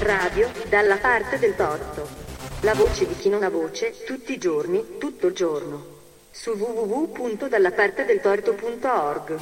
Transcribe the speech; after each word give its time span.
Radio 0.00 0.50
dalla 0.68 0.98
parte 0.98 1.38
del 1.38 1.56
torto. 1.56 2.06
La 2.60 2.74
voce 2.74 3.06
di 3.06 3.16
chi 3.16 3.30
non 3.30 3.42
ha 3.42 3.48
voce, 3.48 4.04
tutti 4.04 4.34
i 4.34 4.38
giorni, 4.38 4.98
tutto 4.98 5.28
il 5.28 5.34
giorno. 5.34 5.82
Su 6.30 6.50
www.dallapartedeltorto.org. 6.50 9.38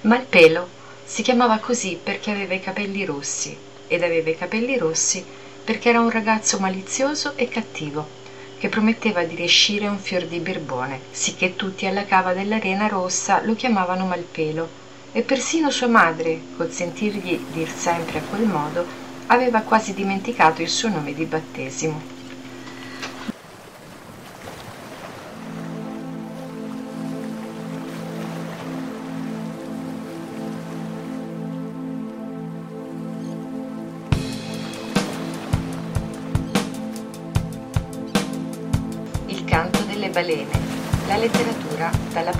Malpelo 0.00 0.68
si 1.04 1.22
chiamava 1.22 1.58
così 1.58 2.00
perché 2.02 2.32
aveva 2.32 2.54
i 2.54 2.60
capelli 2.60 3.04
rossi 3.04 3.56
ed 3.86 4.02
aveva 4.02 4.30
i 4.30 4.36
capelli 4.36 4.76
rossi 4.78 5.24
perché 5.62 5.90
era 5.90 6.00
un 6.00 6.10
ragazzo 6.10 6.58
malizioso 6.58 7.36
e 7.36 7.46
cattivo 7.46 8.19
che 8.60 8.68
prometteva 8.68 9.24
di 9.24 9.34
riescire 9.34 9.88
un 9.88 9.98
fior 9.98 10.26
di 10.26 10.38
birbone, 10.38 11.00
sicché 11.10 11.56
tutti 11.56 11.86
alla 11.86 12.04
cava 12.04 12.34
dell'arena 12.34 12.88
rossa 12.88 13.40
lo 13.42 13.54
chiamavano 13.54 14.04
Malpelo 14.04 14.68
e 15.12 15.22
persino 15.22 15.70
sua 15.70 15.88
madre, 15.88 16.42
col 16.56 16.70
sentirgli 16.70 17.40
dir 17.46 17.70
sempre 17.70 18.18
a 18.18 18.22
quel 18.28 18.46
modo, 18.46 18.86
aveva 19.28 19.62
quasi 19.62 19.94
dimenticato 19.94 20.60
il 20.60 20.68
suo 20.68 20.90
nome 20.90 21.14
di 21.14 21.24
battesimo. 21.24 22.19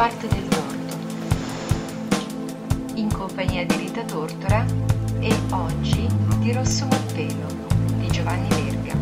Parte 0.01 0.29
del 0.29 0.49
torto 0.49 0.97
in 2.95 3.13
compagnia 3.13 3.67
di 3.67 3.77
Rita 3.77 4.03
Tortora 4.03 4.65
e 5.19 5.37
oggi 5.51 6.09
di 6.39 6.53
Rosso 6.55 6.87
Malpelo 6.87 7.47
di 7.99 8.07
Giovanni 8.09 8.49
Verga. 8.49 8.95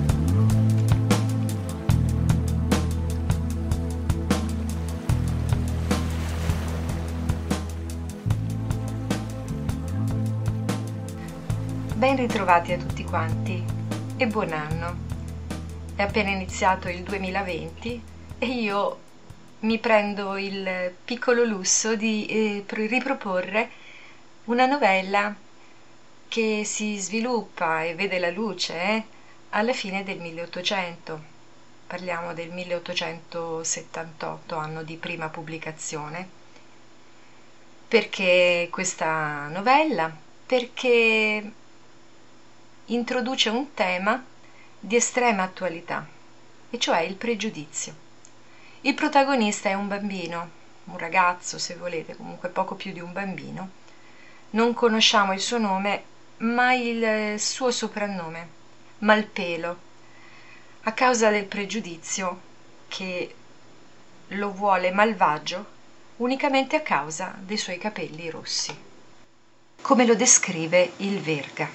Ben 11.94 12.16
ritrovati 12.16 12.72
a 12.72 12.76
tutti 12.76 13.04
quanti 13.04 13.64
e 14.16 14.26
buon 14.26 14.50
anno. 14.52 14.96
È 15.94 16.02
appena 16.02 16.30
iniziato 16.30 16.88
il 16.88 17.04
2020 17.04 18.02
e 18.40 18.46
io 18.46 19.06
mi 19.60 19.78
prendo 19.78 20.36
il 20.36 20.92
piccolo 21.04 21.44
lusso 21.44 21.96
di 21.96 22.26
eh, 22.26 22.64
riproporre 22.68 23.70
una 24.44 24.66
novella 24.66 25.34
che 26.28 26.62
si 26.64 26.96
sviluppa 26.98 27.82
e 27.82 27.94
vede 27.96 28.20
la 28.20 28.30
luce 28.30 28.74
eh, 28.74 29.02
alla 29.50 29.72
fine 29.72 30.04
del 30.04 30.20
1800. 30.20 31.20
Parliamo 31.88 32.34
del 32.34 32.50
1878, 32.50 34.56
anno 34.56 34.82
di 34.84 34.96
prima 34.96 35.28
pubblicazione. 35.28 36.28
Perché 37.88 38.68
questa 38.70 39.48
novella? 39.48 40.14
Perché 40.46 41.52
introduce 42.86 43.48
un 43.48 43.74
tema 43.74 44.24
di 44.78 44.94
estrema 44.96 45.42
attualità, 45.42 46.06
e 46.70 46.78
cioè 46.78 47.00
il 47.00 47.16
pregiudizio. 47.16 48.06
Il 48.82 48.94
protagonista 48.94 49.68
è 49.68 49.74
un 49.74 49.88
bambino, 49.88 50.50
un 50.84 50.98
ragazzo 50.98 51.58
se 51.58 51.74
volete, 51.74 52.14
comunque 52.14 52.48
poco 52.48 52.76
più 52.76 52.92
di 52.92 53.00
un 53.00 53.12
bambino, 53.12 53.70
non 54.50 54.72
conosciamo 54.72 55.32
il 55.32 55.40
suo 55.40 55.58
nome, 55.58 56.04
ma 56.38 56.72
il 56.74 57.40
suo 57.40 57.72
soprannome, 57.72 58.48
Malpelo, 58.98 59.76
a 60.82 60.92
causa 60.92 61.28
del 61.30 61.46
pregiudizio 61.46 62.40
che 62.86 63.34
lo 64.28 64.52
vuole 64.52 64.92
malvagio 64.92 65.76
unicamente 66.18 66.76
a 66.76 66.80
causa 66.80 67.34
dei 67.36 67.56
suoi 67.56 67.78
capelli 67.78 68.30
rossi. 68.30 68.76
Come 69.82 70.06
lo 70.06 70.14
descrive 70.14 70.92
il 70.98 71.20
Verga. 71.20 71.68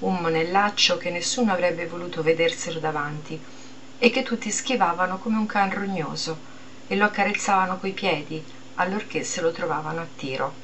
Un 0.00 0.16
monellaccio 0.16 0.96
che 0.96 1.10
nessuno 1.10 1.52
avrebbe 1.52 1.86
voluto 1.86 2.22
vederselo 2.22 2.80
davanti 2.80 3.53
e 3.98 4.10
che 4.10 4.22
tutti 4.22 4.50
schivavano 4.50 5.18
come 5.18 5.38
un 5.38 5.46
can 5.46 5.72
rognoso 5.72 6.38
e 6.86 6.96
lo 6.96 7.04
accarezzavano 7.04 7.78
coi 7.78 7.92
piedi 7.92 8.44
allorché 8.74 9.22
se 9.22 9.40
lo 9.40 9.52
trovavano 9.52 10.00
a 10.00 10.06
tiro. 10.16 10.62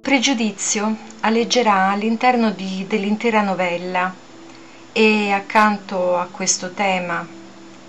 Pregiudizio 0.00 0.96
alleggerà 1.20 1.90
all'interno 1.90 2.50
dell'intera 2.50 3.42
novella 3.42 4.12
e 4.92 5.30
accanto 5.30 6.16
a 6.16 6.26
questo 6.26 6.72
tema, 6.72 7.24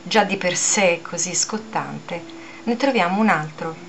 già 0.03 0.23
di 0.25 0.35
per 0.35 0.55
sé 0.55 0.99
così 1.01 1.33
scottante, 1.33 2.23
ne 2.63 2.75
troviamo 2.75 3.19
un 3.21 3.29
altro, 3.29 3.88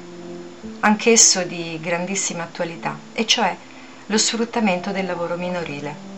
anch'esso 0.80 1.44
di 1.44 1.78
grandissima 1.80 2.42
attualità, 2.44 2.98
e 3.12 3.26
cioè 3.26 3.56
lo 4.06 4.18
sfruttamento 4.18 4.90
del 4.90 5.06
lavoro 5.06 5.36
minorile. 5.36 6.09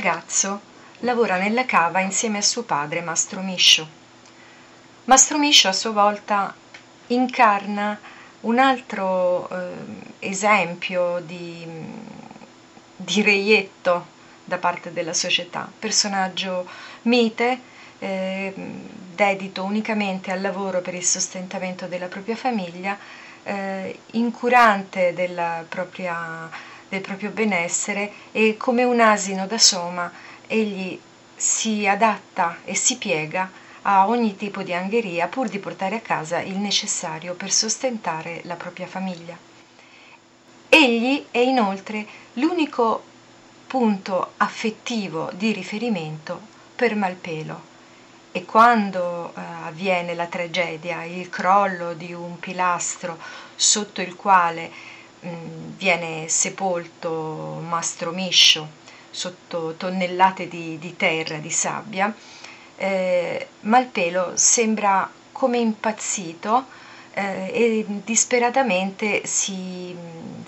Ragazzo 0.00 0.62
lavora 1.00 1.36
nella 1.36 1.66
cava 1.66 2.00
insieme 2.00 2.38
a 2.38 2.42
suo 2.42 2.62
padre, 2.62 3.02
Mastro 3.02 3.42
Miscio. 3.42 3.86
Mastro 5.04 5.36
Miscio 5.36 5.68
a 5.68 5.72
sua 5.72 5.90
volta 5.90 6.54
incarna 7.08 8.00
un 8.40 8.58
altro 8.58 9.46
eh, 9.50 9.74
esempio 10.20 11.20
di, 11.26 11.66
di 12.96 13.20
reietto 13.20 14.06
da 14.42 14.56
parte 14.56 14.90
della 14.94 15.12
società, 15.12 15.70
personaggio 15.78 16.66
mite, 17.02 17.60
eh, 17.98 18.54
dedito 19.14 19.64
unicamente 19.64 20.32
al 20.32 20.40
lavoro 20.40 20.80
per 20.80 20.94
il 20.94 21.04
sostentamento 21.04 21.86
della 21.86 22.06
propria 22.06 22.36
famiglia, 22.36 22.96
eh, 23.42 23.98
incurante 24.12 25.12
della 25.12 25.62
propria 25.68 26.48
del 26.90 27.00
proprio 27.00 27.30
benessere 27.30 28.12
e 28.32 28.56
come 28.58 28.84
un 28.84 29.00
asino 29.00 29.46
da 29.46 29.58
soma 29.58 30.12
egli 30.46 31.00
si 31.36 31.86
adatta 31.86 32.58
e 32.64 32.74
si 32.74 32.98
piega 32.98 33.50
a 33.82 34.06
ogni 34.08 34.36
tipo 34.36 34.62
di 34.62 34.74
angheria 34.74 35.28
pur 35.28 35.48
di 35.48 35.58
portare 35.58 35.96
a 35.96 36.00
casa 36.00 36.40
il 36.40 36.58
necessario 36.58 37.34
per 37.34 37.50
sostentare 37.50 38.42
la 38.44 38.56
propria 38.56 38.86
famiglia. 38.86 39.38
Egli 40.68 41.24
è 41.30 41.38
inoltre 41.38 42.06
l'unico 42.34 43.02
punto 43.66 44.32
affettivo 44.36 45.30
di 45.32 45.52
riferimento 45.52 46.40
per 46.74 46.94
Malpelo 46.96 47.68
e 48.32 48.44
quando 48.44 49.32
eh, 49.34 49.40
avviene 49.64 50.14
la 50.14 50.26
tragedia, 50.26 51.04
il 51.04 51.28
crollo 51.28 51.94
di 51.94 52.12
un 52.12 52.38
pilastro 52.38 53.18
sotto 53.54 54.00
il 54.00 54.14
quale 54.14 54.70
viene 55.20 56.28
sepolto 56.28 57.60
Mastro 57.66 58.10
Miscio 58.12 58.78
sotto 59.10 59.74
tonnellate 59.76 60.48
di, 60.48 60.78
di 60.78 60.96
terra, 60.96 61.38
di 61.38 61.50
sabbia, 61.50 62.14
eh, 62.76 63.48
Malpelo 63.60 64.32
sembra 64.36 65.10
come 65.32 65.58
impazzito 65.58 66.66
eh, 67.12 67.50
e 67.52 67.84
disperatamente 68.04 69.26
si 69.26 69.94
mm, 69.94 70.42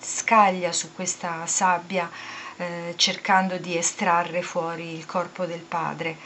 scaglia 0.00 0.72
su 0.72 0.92
questa 0.94 1.46
sabbia 1.46 2.08
eh, 2.56 2.94
cercando 2.96 3.56
di 3.56 3.76
estrarre 3.76 4.42
fuori 4.42 4.94
il 4.94 5.06
corpo 5.06 5.46
del 5.46 5.60
padre. 5.60 6.16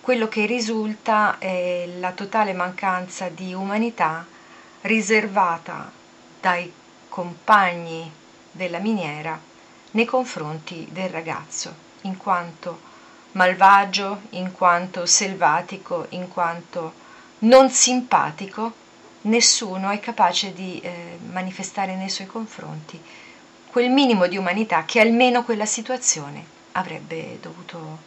Quello 0.00 0.28
che 0.28 0.46
risulta 0.46 1.38
è 1.38 1.88
la 1.98 2.12
totale 2.12 2.52
mancanza 2.52 3.28
di 3.28 3.54
umanità 3.54 4.26
riservata 4.82 5.90
dai 6.44 6.70
compagni 7.08 8.12
della 8.52 8.78
miniera 8.78 9.40
nei 9.92 10.04
confronti 10.04 10.86
del 10.90 11.08
ragazzo 11.08 11.74
in 12.02 12.18
quanto 12.18 12.92
malvagio, 13.32 14.24
in 14.30 14.52
quanto 14.52 15.06
selvatico, 15.06 16.04
in 16.10 16.28
quanto 16.28 16.92
non 17.40 17.70
simpatico, 17.70 18.74
nessuno 19.22 19.88
è 19.88 19.98
capace 20.00 20.52
di 20.52 20.80
eh, 20.80 21.18
manifestare 21.30 21.96
nei 21.96 22.10
suoi 22.10 22.26
confronti 22.26 23.02
quel 23.70 23.88
minimo 23.88 24.26
di 24.26 24.36
umanità 24.36 24.84
che 24.84 25.00
almeno 25.00 25.44
quella 25.44 25.64
situazione 25.64 26.44
avrebbe 26.72 27.38
dovuto 27.40 27.98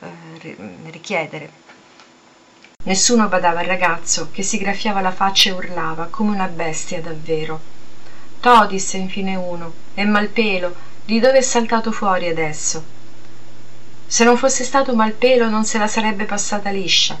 eh, 0.00 0.56
richiedere. 0.90 1.50
Nessuno 2.86 3.28
badava 3.28 3.60
al 3.60 3.66
ragazzo 3.66 4.28
che 4.30 4.42
si 4.42 4.58
graffiava 4.58 5.00
la 5.00 5.10
faccia 5.10 5.48
e 5.48 5.52
urlava 5.52 6.08
come 6.10 6.34
una 6.34 6.48
bestia 6.48 7.00
davvero. 7.00 7.58
To, 8.40 8.66
disse 8.66 8.98
infine 8.98 9.36
uno, 9.36 9.72
è 9.94 10.04
malpelo, 10.04 10.74
di 11.06 11.18
dove 11.18 11.38
è 11.38 11.40
saltato 11.40 11.92
fuori 11.92 12.28
adesso? 12.28 12.84
Se 14.06 14.22
non 14.24 14.36
fosse 14.36 14.64
stato 14.64 14.94
malpelo 14.94 15.48
non 15.48 15.64
se 15.64 15.78
la 15.78 15.86
sarebbe 15.86 16.26
passata 16.26 16.68
liscia. 16.68 17.18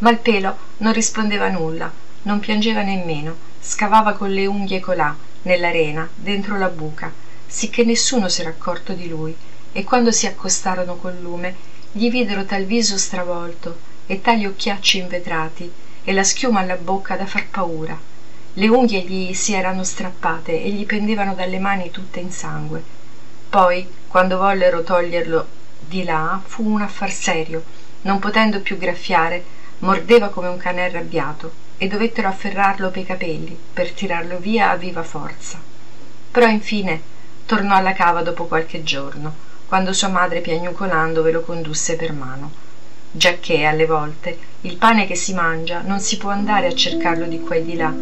Malpelo 0.00 0.56
non 0.78 0.92
rispondeva 0.92 1.48
nulla, 1.48 1.90
non 2.22 2.40
piangeva 2.40 2.82
nemmeno, 2.82 3.34
scavava 3.62 4.12
con 4.12 4.30
le 4.30 4.44
unghie 4.44 4.80
colà, 4.80 5.16
nell'arena, 5.42 6.06
dentro 6.14 6.58
la 6.58 6.68
buca, 6.68 7.10
sicché 7.46 7.82
nessuno 7.82 8.28
s'era 8.28 8.50
accorto 8.50 8.92
di 8.92 9.08
lui, 9.08 9.34
e 9.72 9.84
quando 9.84 10.12
si 10.12 10.26
accostarono 10.26 10.96
col 10.96 11.18
lume 11.18 11.67
gli 11.90 12.10
videro 12.10 12.44
tal 12.44 12.64
viso 12.64 12.98
stravolto 12.98 13.78
e 14.06 14.20
tali 14.20 14.44
occhiacci 14.44 14.98
invetrati 14.98 15.72
e 16.04 16.12
la 16.12 16.22
schiuma 16.22 16.60
alla 16.60 16.76
bocca 16.76 17.16
da 17.16 17.24
far 17.24 17.46
paura. 17.48 17.98
Le 18.54 18.68
unghie 18.68 19.00
gli 19.00 19.32
si 19.32 19.54
erano 19.54 19.84
strappate 19.84 20.62
e 20.62 20.68
gli 20.70 20.84
pendevano 20.84 21.34
dalle 21.34 21.58
mani 21.58 21.90
tutte 21.90 22.20
in 22.20 22.30
sangue. 22.30 22.82
Poi 23.48 23.88
quando 24.06 24.36
vollero 24.36 24.82
toglierlo 24.82 25.46
di 25.78 26.04
là 26.04 26.40
fu 26.44 26.64
un 26.68 26.82
affar 26.82 27.10
serio. 27.10 27.64
Non 28.02 28.18
potendo 28.18 28.60
più 28.60 28.76
graffiare 28.76 29.42
mordeva 29.78 30.28
come 30.28 30.48
un 30.48 30.58
cane 30.58 30.84
arrabbiato 30.84 31.52
e 31.78 31.88
dovettero 31.88 32.28
afferrarlo 32.28 32.90
pei 32.90 33.06
capelli 33.06 33.58
per 33.72 33.92
tirarlo 33.92 34.38
via 34.38 34.70
a 34.70 34.76
viva 34.76 35.02
forza. 35.02 35.58
Però 36.30 36.46
infine 36.46 37.00
tornò 37.46 37.74
alla 37.76 37.94
cava 37.94 38.22
dopo 38.22 38.44
qualche 38.44 38.82
giorno 38.82 39.46
quando 39.68 39.92
sua 39.92 40.08
madre 40.08 40.40
piagnucolando 40.40 41.22
ve 41.22 41.30
lo 41.30 41.42
condusse 41.42 41.96
per 41.96 42.12
mano. 42.12 42.50
Giacché 43.10 43.64
alle 43.64 43.84
volte 43.84 44.38
il 44.62 44.76
pane 44.76 45.06
che 45.06 45.14
si 45.14 45.34
mangia 45.34 45.82
non 45.82 46.00
si 46.00 46.16
può 46.16 46.30
andare 46.30 46.66
a 46.66 46.74
cercarlo 46.74 47.26
di 47.26 47.38
qua 47.38 47.56
e 47.56 47.64
di 47.64 47.76
là 47.76 47.94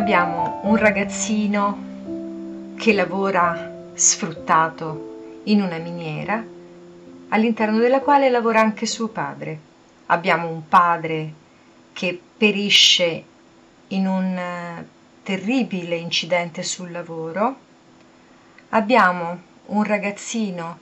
abbiamo 0.00 0.60
un 0.62 0.76
ragazzino 0.76 2.74
che 2.74 2.94
lavora 2.94 3.90
sfruttato 3.92 5.40
in 5.44 5.60
una 5.60 5.76
miniera, 5.76 6.42
all'interno 7.28 7.76
della 7.76 8.00
quale 8.00 8.30
lavora 8.30 8.60
anche 8.60 8.86
suo 8.86 9.08
padre. 9.08 9.58
Abbiamo 10.06 10.48
un 10.48 10.66
padre 10.66 11.34
che 11.92 12.18
perisce 12.34 13.24
in 13.88 14.06
un 14.06 14.38
eh, 14.38 14.86
terribile 15.22 15.96
incidente 15.96 16.62
sul 16.62 16.90
lavoro. 16.90 17.56
Abbiamo 18.70 19.38
un 19.66 19.84
ragazzino 19.84 20.78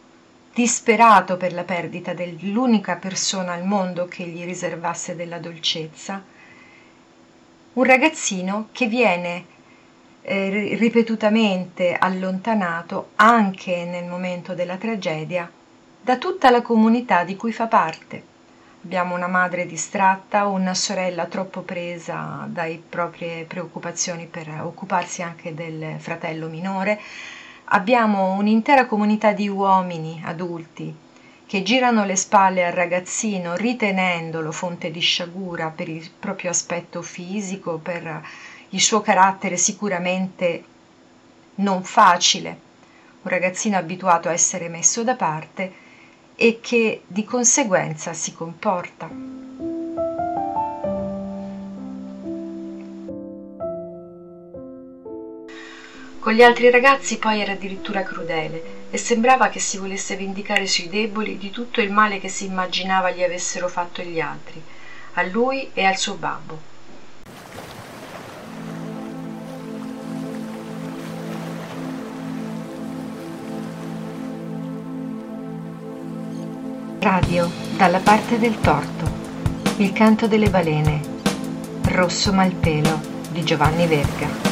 disperato 0.55 1.37
per 1.37 1.53
la 1.55 1.65
perdita 1.65 2.15
dell'unica 2.15 2.95
persona 2.95 3.53
al 3.53 3.65
mondo 3.65 4.07
che 4.07 4.23
gli 4.25 4.45
riservasse 4.45 5.17
della 5.17 5.41
dolcezza 5.41 6.23
un 7.79 7.85
ragazzino 7.85 8.69
che 8.73 8.87
viene 8.87 9.45
eh, 10.23 10.75
ripetutamente 10.77 11.95
allontanato 11.95 13.11
anche 13.15 13.85
nel 13.85 14.05
momento 14.05 14.55
della 14.55 14.77
tragedia 14.77 15.49
da 16.01 16.17
tutta 16.17 16.51
la 16.51 16.61
comunità 16.61 17.23
di 17.23 17.37
cui 17.37 17.53
fa 17.53 17.69
parte. 17.69 18.21
Abbiamo 18.83 19.15
una 19.15 19.29
madre 19.29 19.65
distratta, 19.65 20.47
una 20.47 20.75
sorella 20.75 21.27
troppo 21.27 21.61
presa 21.61 22.49
dalle 22.51 22.83
proprie 22.87 23.45
preoccupazioni 23.45 24.27
per 24.27 24.49
occuparsi 24.61 25.23
anche 25.23 25.55
del 25.55 25.97
fratello 25.99 26.49
minore, 26.49 27.01
abbiamo 27.67 28.33
un'intera 28.33 28.87
comunità 28.87 29.31
di 29.31 29.49
uomini 29.49 30.21
adulti 30.25 30.93
che 31.49 31.63
girano 31.63 32.05
le 32.05 32.15
spalle 32.15 32.67
al 32.67 32.75
ragazzino 32.75 33.57
ritenendolo 33.57 34.53
fonte 34.53 34.91
di 34.91 35.01
sciagura 35.01 35.73
per 35.75 35.89
il 35.89 36.11
proprio 36.11 36.51
aspetto 36.51 37.01
fisico, 37.01 37.79
per 37.79 38.23
il 38.69 38.81
suo 38.83 39.01
carattere 39.01 39.57
sicuramente 39.57 40.63
non 41.55 41.83
facile, 41.85 42.49
un 43.23 43.31
ragazzino 43.31 43.79
abituato 43.79 44.29
a 44.29 44.33
essere 44.33 44.69
messo 44.69 45.03
da 45.03 45.15
parte 45.15 45.73
e 46.37 46.59
che 46.61 47.01
di 47.07 47.25
conseguenza 47.25 48.13
si 48.13 48.35
comporta. 48.35 49.09
Con 56.19 56.33
gli 56.35 56.43
altri 56.43 56.69
ragazzi 56.69 57.17
poi 57.17 57.41
era 57.41 57.53
addirittura 57.53 58.03
crudele 58.03 58.78
e 58.91 58.97
sembrava 58.97 59.49
che 59.49 59.61
si 59.61 59.79
volesse 59.79 60.17
vendicare 60.17 60.67
sui 60.67 60.89
deboli 60.89 61.37
di 61.37 61.51
tutto 61.51 61.81
il 61.81 61.93
male 61.93 62.19
che 62.19 62.29
si 62.29 62.47
immaginava 62.47 63.11
gli 63.11 63.23
avessero 63.23 63.69
fatto 63.69 64.03
gli 64.03 64.21
altri, 64.21 64.63
a 65.15 65.23
lui 65.23 65.71
e 65.75 65.85
al 65.85 65.97
suo 65.97 66.15
babbo. 66.15 66.77
Radio, 77.01 77.51
dalla 77.77 78.01
parte 78.01 78.39
del 78.39 78.61
torto, 78.61 79.11
il 79.77 79.93
canto 79.93 80.27
delle 80.27 80.51
balene, 80.51 81.01
Rosso 81.85 82.33
Malpelo 82.33 83.01
di 83.31 83.45
Giovanni 83.45 83.87
Verga. 83.87 84.48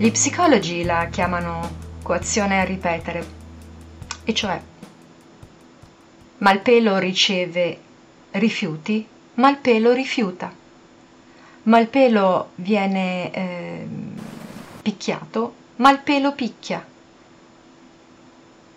Gli 0.00 0.12
psicologi 0.12 0.84
la 0.84 1.08
chiamano 1.10 1.68
coazione 2.04 2.60
a 2.60 2.64
ripetere, 2.64 3.26
e 4.22 4.32
cioè 4.32 4.62
Malpelo 6.36 6.98
riceve 6.98 7.80
rifiuti, 8.30 9.04
Malpelo 9.34 9.92
rifiuta. 9.92 10.54
Malpelo 11.64 12.50
viene 12.54 13.32
eh, 13.32 13.88
picchiato, 14.82 15.54
Malpelo 15.78 16.32
picchia. 16.32 16.86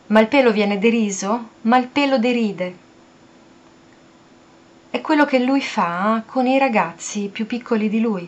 Malpelo 0.08 0.52
viene 0.52 0.80
deriso, 0.80 1.50
Malpelo 1.62 2.18
deride. 2.18 2.76
È 4.90 5.00
quello 5.02 5.26
che 5.26 5.38
lui 5.38 5.62
fa 5.62 6.24
con 6.26 6.48
i 6.48 6.58
ragazzi 6.58 7.30
più 7.32 7.46
piccoli 7.46 7.90
di 7.90 8.00
lui, 8.00 8.28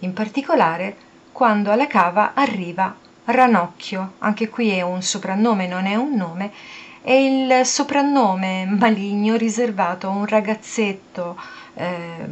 in 0.00 0.12
particolare 0.12 1.10
quando 1.32 1.70
alla 1.70 1.86
cava 1.86 2.34
arriva 2.34 2.94
Ranocchio, 3.24 4.12
anche 4.18 4.48
qui 4.48 4.70
è 4.70 4.82
un 4.82 5.02
soprannome, 5.02 5.66
non 5.66 5.86
è 5.86 5.94
un 5.94 6.14
nome, 6.14 6.52
è 7.00 7.12
il 7.12 7.64
soprannome 7.64 8.64
maligno 8.66 9.36
riservato 9.36 10.06
a 10.06 10.10
un 10.10 10.26
ragazzetto 10.26 11.36
eh, 11.74 12.28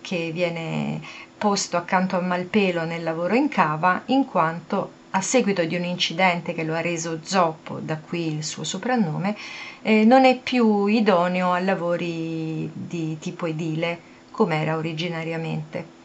che 0.00 0.30
viene 0.32 1.00
posto 1.36 1.76
accanto 1.76 2.16
a 2.16 2.20
Malpelo 2.20 2.84
nel 2.84 3.02
lavoro 3.02 3.34
in 3.34 3.48
cava, 3.48 4.02
in 4.06 4.24
quanto 4.24 5.00
a 5.10 5.20
seguito 5.20 5.64
di 5.64 5.74
un 5.74 5.84
incidente 5.84 6.54
che 6.54 6.62
lo 6.62 6.74
ha 6.74 6.80
reso 6.80 7.20
zoppo, 7.22 7.78
da 7.80 7.98
qui 7.98 8.34
il 8.34 8.44
suo 8.44 8.64
soprannome, 8.64 9.36
eh, 9.82 10.04
non 10.04 10.24
è 10.24 10.38
più 10.38 10.86
idoneo 10.86 11.52
a 11.52 11.60
lavori 11.60 12.70
di 12.72 13.18
tipo 13.18 13.46
edile 13.46 13.98
come 14.30 14.60
era 14.60 14.76
originariamente. 14.76 16.00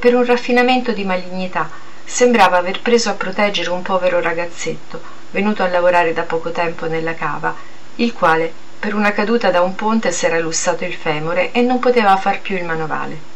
Per 0.00 0.14
un 0.14 0.24
raffinamento 0.24 0.92
di 0.92 1.04
malignità. 1.04 1.68
Sembrava 2.04 2.56
aver 2.56 2.80
preso 2.80 3.10
a 3.10 3.12
proteggere 3.12 3.70
un 3.70 3.82
povero 3.82 4.20
ragazzetto 4.20 5.00
venuto 5.30 5.62
a 5.62 5.68
lavorare 5.68 6.12
da 6.12 6.22
poco 6.22 6.50
tempo 6.50 6.86
nella 6.86 7.14
cava 7.14 7.54
il 7.96 8.12
quale 8.12 8.52
per 8.80 8.94
una 8.94 9.12
caduta 9.12 9.50
da 9.50 9.60
un 9.60 9.74
ponte 9.74 10.10
s'era 10.10 10.38
lussato 10.38 10.84
il 10.84 10.94
femore 10.94 11.52
e 11.52 11.60
non 11.60 11.78
poteva 11.78 12.16
far 12.16 12.40
più 12.40 12.56
il 12.56 12.64
manovale. 12.64 13.28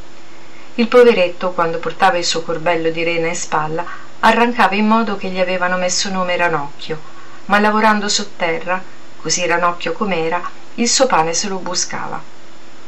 Il 0.77 0.89
poveretto 0.89 1.53
quando 1.53 1.79
portava 1.79 2.17
il 2.17 2.25
suo 2.25 2.43
corbello 2.43 2.89
di 2.89 3.05
rena 3.05 3.29
in 3.29 3.37
spalla 3.37 3.85
arrancava 4.21 4.75
in 4.75 4.87
modo 4.87 5.17
che 5.17 5.29
gli 5.29 5.39
avevano 5.39 5.77
messo 5.77 6.09
nome 6.09 6.37
ranocchio 6.37 6.99
ma 7.47 7.59
lavorando 7.59 8.09
sotterra 8.09 8.83
così 9.21 9.47
ranocchio 9.47 9.93
com'era 9.93 10.41
il 10.77 10.89
suo 10.89 11.07
pane 11.07 11.35
se 11.35 11.49
lo 11.49 11.59
buscava. 11.59 12.21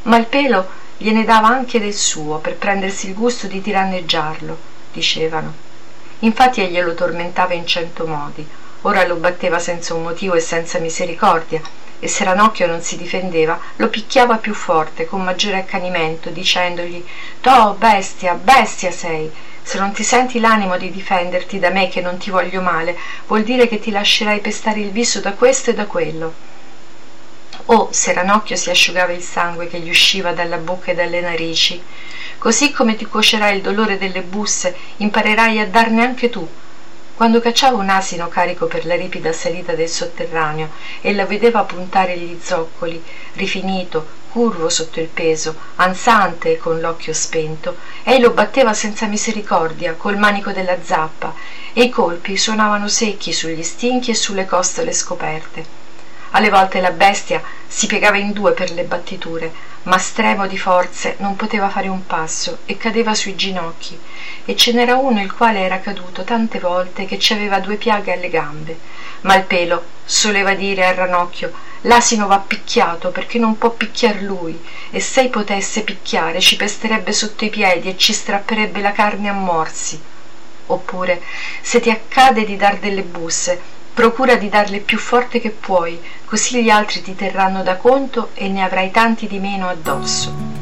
Malpelo 0.03 0.85
gliene 0.99 1.25
dava 1.25 1.49
anche 1.49 1.79
del 1.79 1.95
suo 1.95 2.39
per 2.39 2.57
prendersi 2.57 3.09
il 3.09 3.15
gusto 3.15 3.47
di 3.47 3.61
tiranneggiarlo 3.61 4.57
dicevano. 4.93 5.53
Infatti 6.21 6.63
egli 6.63 6.81
lo 6.81 6.95
tormentava 6.95 7.53
in 7.53 7.67
cento 7.67 8.07
modi. 8.07 8.47
Ora 8.83 9.07
lo 9.07 9.17
batteva 9.17 9.59
senza 9.59 9.95
un 9.95 10.03
motivo 10.03 10.35
e 10.35 10.41
senza 10.41 10.79
misericordia 10.79 11.61
e 11.99 12.09
se 12.09 12.25
ranocchio 12.25 12.67
non 12.67 12.83
si 12.83 12.97
difendeva 12.97 13.59
lo 13.77 13.89
picchiava 13.89 14.37
più 14.37 14.55
forte 14.55 15.07
con 15.07 15.25
maggiore 15.25 15.59
accanimento 15.59 16.29
dicendogli 16.29 17.05
to 17.41 17.75
bestia 17.79 18.35
bestia 18.35 18.91
sei! 18.91 19.31
Se 19.63 19.79
non 19.79 19.93
ti 19.93 20.05
senti 20.05 20.39
l'animo 20.39 20.77
di 20.77 20.91
difenderti 20.91 21.59
da 21.59 21.71
me 21.71 21.89
che 21.89 22.01
non 22.01 22.19
ti 22.19 22.31
voglio 22.31 22.61
male 22.61 22.97
vuol 23.27 23.43
dire 23.43 23.67
che 23.67 23.81
ti 23.81 23.91
lascerai 23.91 24.41
pestare 24.41 24.81
il 24.81 24.91
viso 24.91 25.21
da 25.21 25.33
questo 25.33 25.71
e 25.71 25.75
da 25.75 25.87
quello 25.87 26.35
o 27.67 27.89
se 27.91 28.13
ranocchio 28.13 28.55
si 28.57 28.71
asciugava 28.71 29.13
il 29.13 29.23
sangue 29.23 29.67
che 29.67 29.79
gli 29.79 29.89
usciva 29.89 30.33
dalla 30.33 30.59
bocca 30.59 30.93
e 30.93 30.95
dalle 30.95 31.21
narici. 31.21 31.83
Così 32.39 32.71
come 32.71 32.95
ti 32.95 33.07
cuocerai 33.07 33.57
il 33.57 33.63
dolore 33.63 33.99
delle 33.99 34.23
busse 34.23 34.77
imparerai 34.99 35.59
a 35.59 35.67
darne 35.67 36.05
anche 36.05 36.31
tu. 36.31 36.47
Quando 37.17 37.41
cacciava 37.41 37.79
un 37.79 37.89
asino 37.89 38.29
carico 38.29 38.67
per 38.67 38.85
la 38.85 38.95
ripida 38.95 39.33
salita 39.33 39.73
del 39.73 39.89
sotterraneo 39.89 40.69
e 41.01 41.15
la 41.15 41.25
vedeva 41.25 41.63
puntare 41.63 42.17
gli 42.19 42.39
zoccoli 42.41 43.03
rifinito 43.33 44.25
curvo 44.31 44.69
sotto 44.69 45.01
il 45.01 45.09
peso 45.09 45.57
ansante 45.77 46.53
e 46.53 46.59
con 46.59 46.79
l'occhio 46.79 47.15
spento. 47.15 47.79
Ei 48.03 48.21
lo 48.21 48.33
batteva 48.33 48.75
senza 48.75 49.07
misericordia 49.07 49.95
col 49.95 50.19
manico 50.19 50.53
della 50.53 50.77
zappa 50.83 51.35
e 51.73 51.85
i 51.85 51.89
colpi 51.89 52.37
suonavano 52.37 52.87
secchi 52.87 53.33
sugli 53.33 53.63
stinchi 53.63 54.11
e 54.11 54.15
sulle 54.15 54.45
costole 54.45 54.93
scoperte 54.93 55.76
alle 56.37 56.51
volte 56.51 56.81
la 56.81 56.91
bestia 56.91 57.43
si 57.67 57.87
piegava 57.87 58.19
in 58.19 58.33
due 58.33 58.53
per 58.53 58.71
le 58.71 58.85
battiture 58.85 59.51
ma 59.85 59.99
stremo 59.99 60.47
di 60.47 60.59
forze 60.59 61.17
non 61.19 61.35
poteva 61.37 61.69
fare 61.69 61.89
un 61.89 62.07
passo 62.07 62.59
e 62.67 62.77
cadeva 62.77 63.15
sui 63.15 63.37
ginocchi. 63.37 63.99
E 64.45 64.57
ce 64.57 64.73
n'era 64.73 64.97
uno 64.97 65.23
il 65.23 65.33
quale 65.33 65.61
era 65.61 65.81
caduto 65.81 66.25
tante 66.25 66.59
volte 66.59 67.07
che 67.07 67.19
ci 67.19 67.33
aveva 67.33 67.61
due 67.61 67.77
piaghe 67.77 68.13
alle 68.13 68.29
gambe. 68.29 68.79
Malpelo 69.23 69.83
soleva 70.05 70.55
dire 70.55 70.87
a 70.87 70.95
ranocchio 70.95 71.53
l'asino 71.83 72.27
va 72.27 72.39
picchiato 72.39 73.11
perché 73.11 73.39
non 73.39 73.57
può 73.59 73.71
picchiar 73.71 74.23
lui. 74.23 74.61
E 74.91 75.01
se 75.01 75.29
potesse 75.29 75.83
picchiare 75.83 76.41
ci 76.41 76.57
pesterebbe 76.57 77.13
sotto 77.13 77.45
i 77.45 77.51
piedi 77.51 77.89
e 77.89 77.97
ci 77.97 78.13
strapperebbe 78.13 78.81
la 78.81 78.93
carne 78.93 79.29
a 79.29 79.33
morsi. 79.33 80.01
Oppure 80.67 81.23
se 81.61 81.79
ti 81.79 81.91
accade 81.91 82.45
di 82.45 82.57
dar 82.57 82.79
delle 82.79 83.03
busse 83.03 83.75
procura 83.97 84.37
di 84.37 84.51
darle 84.51 84.81
più 84.81 84.99
forte 84.99 85.41
che 85.41 85.49
puoi 85.49 85.99
così 86.27 86.63
gli 86.63 86.69
altri 86.69 87.01
ti 87.01 87.15
terranno 87.15 87.63
da 87.63 87.77
conto 87.77 88.29
e 88.35 88.47
ne 88.49 88.63
avrai 88.63 88.91
tanti 88.91 89.27
di 89.27 89.39
meno 89.39 89.69
addosso 89.69 90.56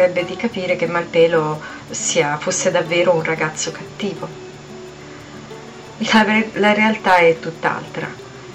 sembrerebbe 0.00 0.24
di 0.24 0.36
capire 0.36 0.76
che 0.76 0.86
Malpelo 0.86 1.60
sia, 1.90 2.38
fosse 2.38 2.70
davvero 2.70 3.12
un 3.12 3.22
ragazzo 3.22 3.70
cattivo. 3.70 4.26
La, 5.98 6.24
la 6.54 6.72
realtà 6.72 7.18
è 7.18 7.38
tutt'altra. 7.38 8.08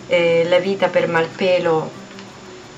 Eh, 0.08 0.46
la 0.48 0.58
vita 0.58 0.88
per 0.88 1.08
Malpelo 1.08 2.04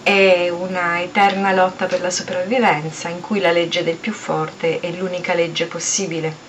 è 0.04 0.50
una 0.50 1.02
eterna 1.02 1.54
lotta 1.54 1.86
per 1.86 2.02
la 2.02 2.10
sopravvivenza 2.10 3.08
in 3.08 3.22
cui 3.22 3.40
la 3.40 3.52
legge 3.52 3.84
del 3.84 3.96
più 3.96 4.12
forte 4.12 4.82
è 4.82 4.90
l'unica 4.92 5.34
legge 5.34 5.66
possibile. 5.66 6.46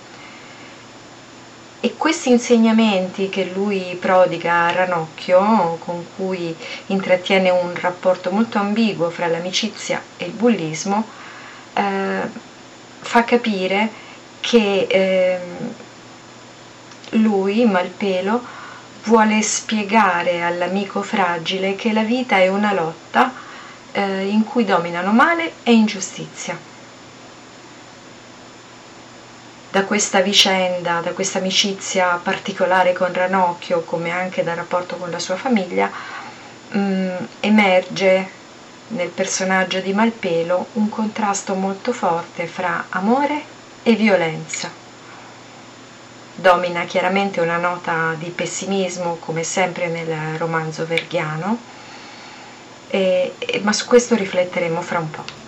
E 1.81 1.95
questi 1.95 2.29
insegnamenti 2.29 3.29
che 3.29 3.45
lui 3.53 3.95
prodiga 3.97 4.65
a 4.65 4.71
Ranocchio, 4.71 5.77
con 5.79 6.05
cui 6.17 6.53
intrattiene 6.87 7.49
un 7.49 7.71
rapporto 7.75 8.31
molto 8.31 8.57
ambiguo 8.57 9.09
fra 9.09 9.27
l'amicizia 9.27 10.01
e 10.17 10.25
il 10.25 10.31
bullismo, 10.31 11.17
eh, 11.79 12.29
fa 12.99 13.23
capire 13.23 13.89
che 14.41 14.87
eh, 14.89 15.39
lui, 17.11 17.65
Malpelo, 17.65 18.57
vuole 19.05 19.41
spiegare 19.41 20.43
all'amico 20.43 21.01
fragile 21.01 21.75
che 21.75 21.93
la 21.93 22.03
vita 22.03 22.37
è 22.37 22.47
una 22.47 22.73
lotta 22.73 23.33
eh, 23.91 24.27
in 24.27 24.43
cui 24.43 24.65
dominano 24.65 25.11
male 25.11 25.53
e 25.63 25.73
ingiustizia. 25.73 26.57
Da 29.71 29.83
questa 29.83 30.21
vicenda, 30.21 30.99
da 30.99 31.11
questa 31.11 31.37
amicizia 31.37 32.19
particolare 32.21 32.93
con 32.93 33.13
Ranocchio, 33.13 33.81
come 33.81 34.09
anche 34.11 34.43
dal 34.43 34.55
rapporto 34.55 34.95
con 34.97 35.11
la 35.11 35.19
sua 35.19 35.35
famiglia, 35.35 35.89
mh, 36.71 36.79
mm, 36.79 37.15
emerge 37.39 38.37
nel 38.89 39.09
personaggio 39.09 39.79
di 39.79 39.93
Malpelo 39.93 40.67
un 40.73 40.89
contrasto 40.89 41.55
molto 41.55 41.91
forte 41.93 42.47
fra 42.47 42.85
amore 42.89 43.43
e 43.83 43.93
violenza. 43.95 44.69
Domina 46.35 46.85
chiaramente 46.85 47.41
una 47.41 47.57
nota 47.57 48.15
di 48.17 48.29
pessimismo, 48.29 49.17
come 49.19 49.43
sempre 49.43 49.87
nel 49.87 50.37
romanzo 50.37 50.85
verghiano, 50.85 51.57
e, 52.87 53.35
ma 53.61 53.73
su 53.73 53.85
questo 53.85 54.15
rifletteremo 54.15 54.81
fra 54.81 54.99
un 54.99 55.09
po'. 55.11 55.38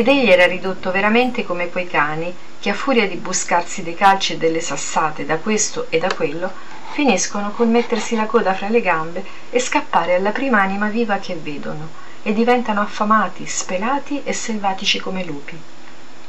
Ed 0.00 0.08
egli 0.08 0.30
era 0.30 0.46
ridotto 0.46 0.90
veramente 0.90 1.44
come 1.44 1.68
quei 1.68 1.86
cani 1.86 2.34
che 2.58 2.70
a 2.70 2.74
furia 2.74 3.06
di 3.06 3.16
buscarsi 3.16 3.82
dei 3.82 3.94
calci 3.94 4.32
e 4.32 4.36
delle 4.38 4.62
sassate 4.62 5.26
da 5.26 5.36
questo 5.36 5.88
e 5.90 5.98
da 5.98 6.08
quello 6.14 6.50
finiscono 6.92 7.50
col 7.50 7.68
mettersi 7.68 8.16
la 8.16 8.24
coda 8.24 8.54
fra 8.54 8.70
le 8.70 8.80
gambe 8.80 9.22
e 9.50 9.60
scappare 9.60 10.14
alla 10.14 10.30
prima 10.30 10.58
anima 10.58 10.88
viva 10.88 11.18
che 11.18 11.34
vedono 11.34 11.90
e 12.22 12.32
diventano 12.32 12.80
affamati 12.80 13.46
spelati 13.46 14.22
e 14.24 14.32
selvatici 14.32 14.98
come 15.00 15.22
lupi. 15.22 15.60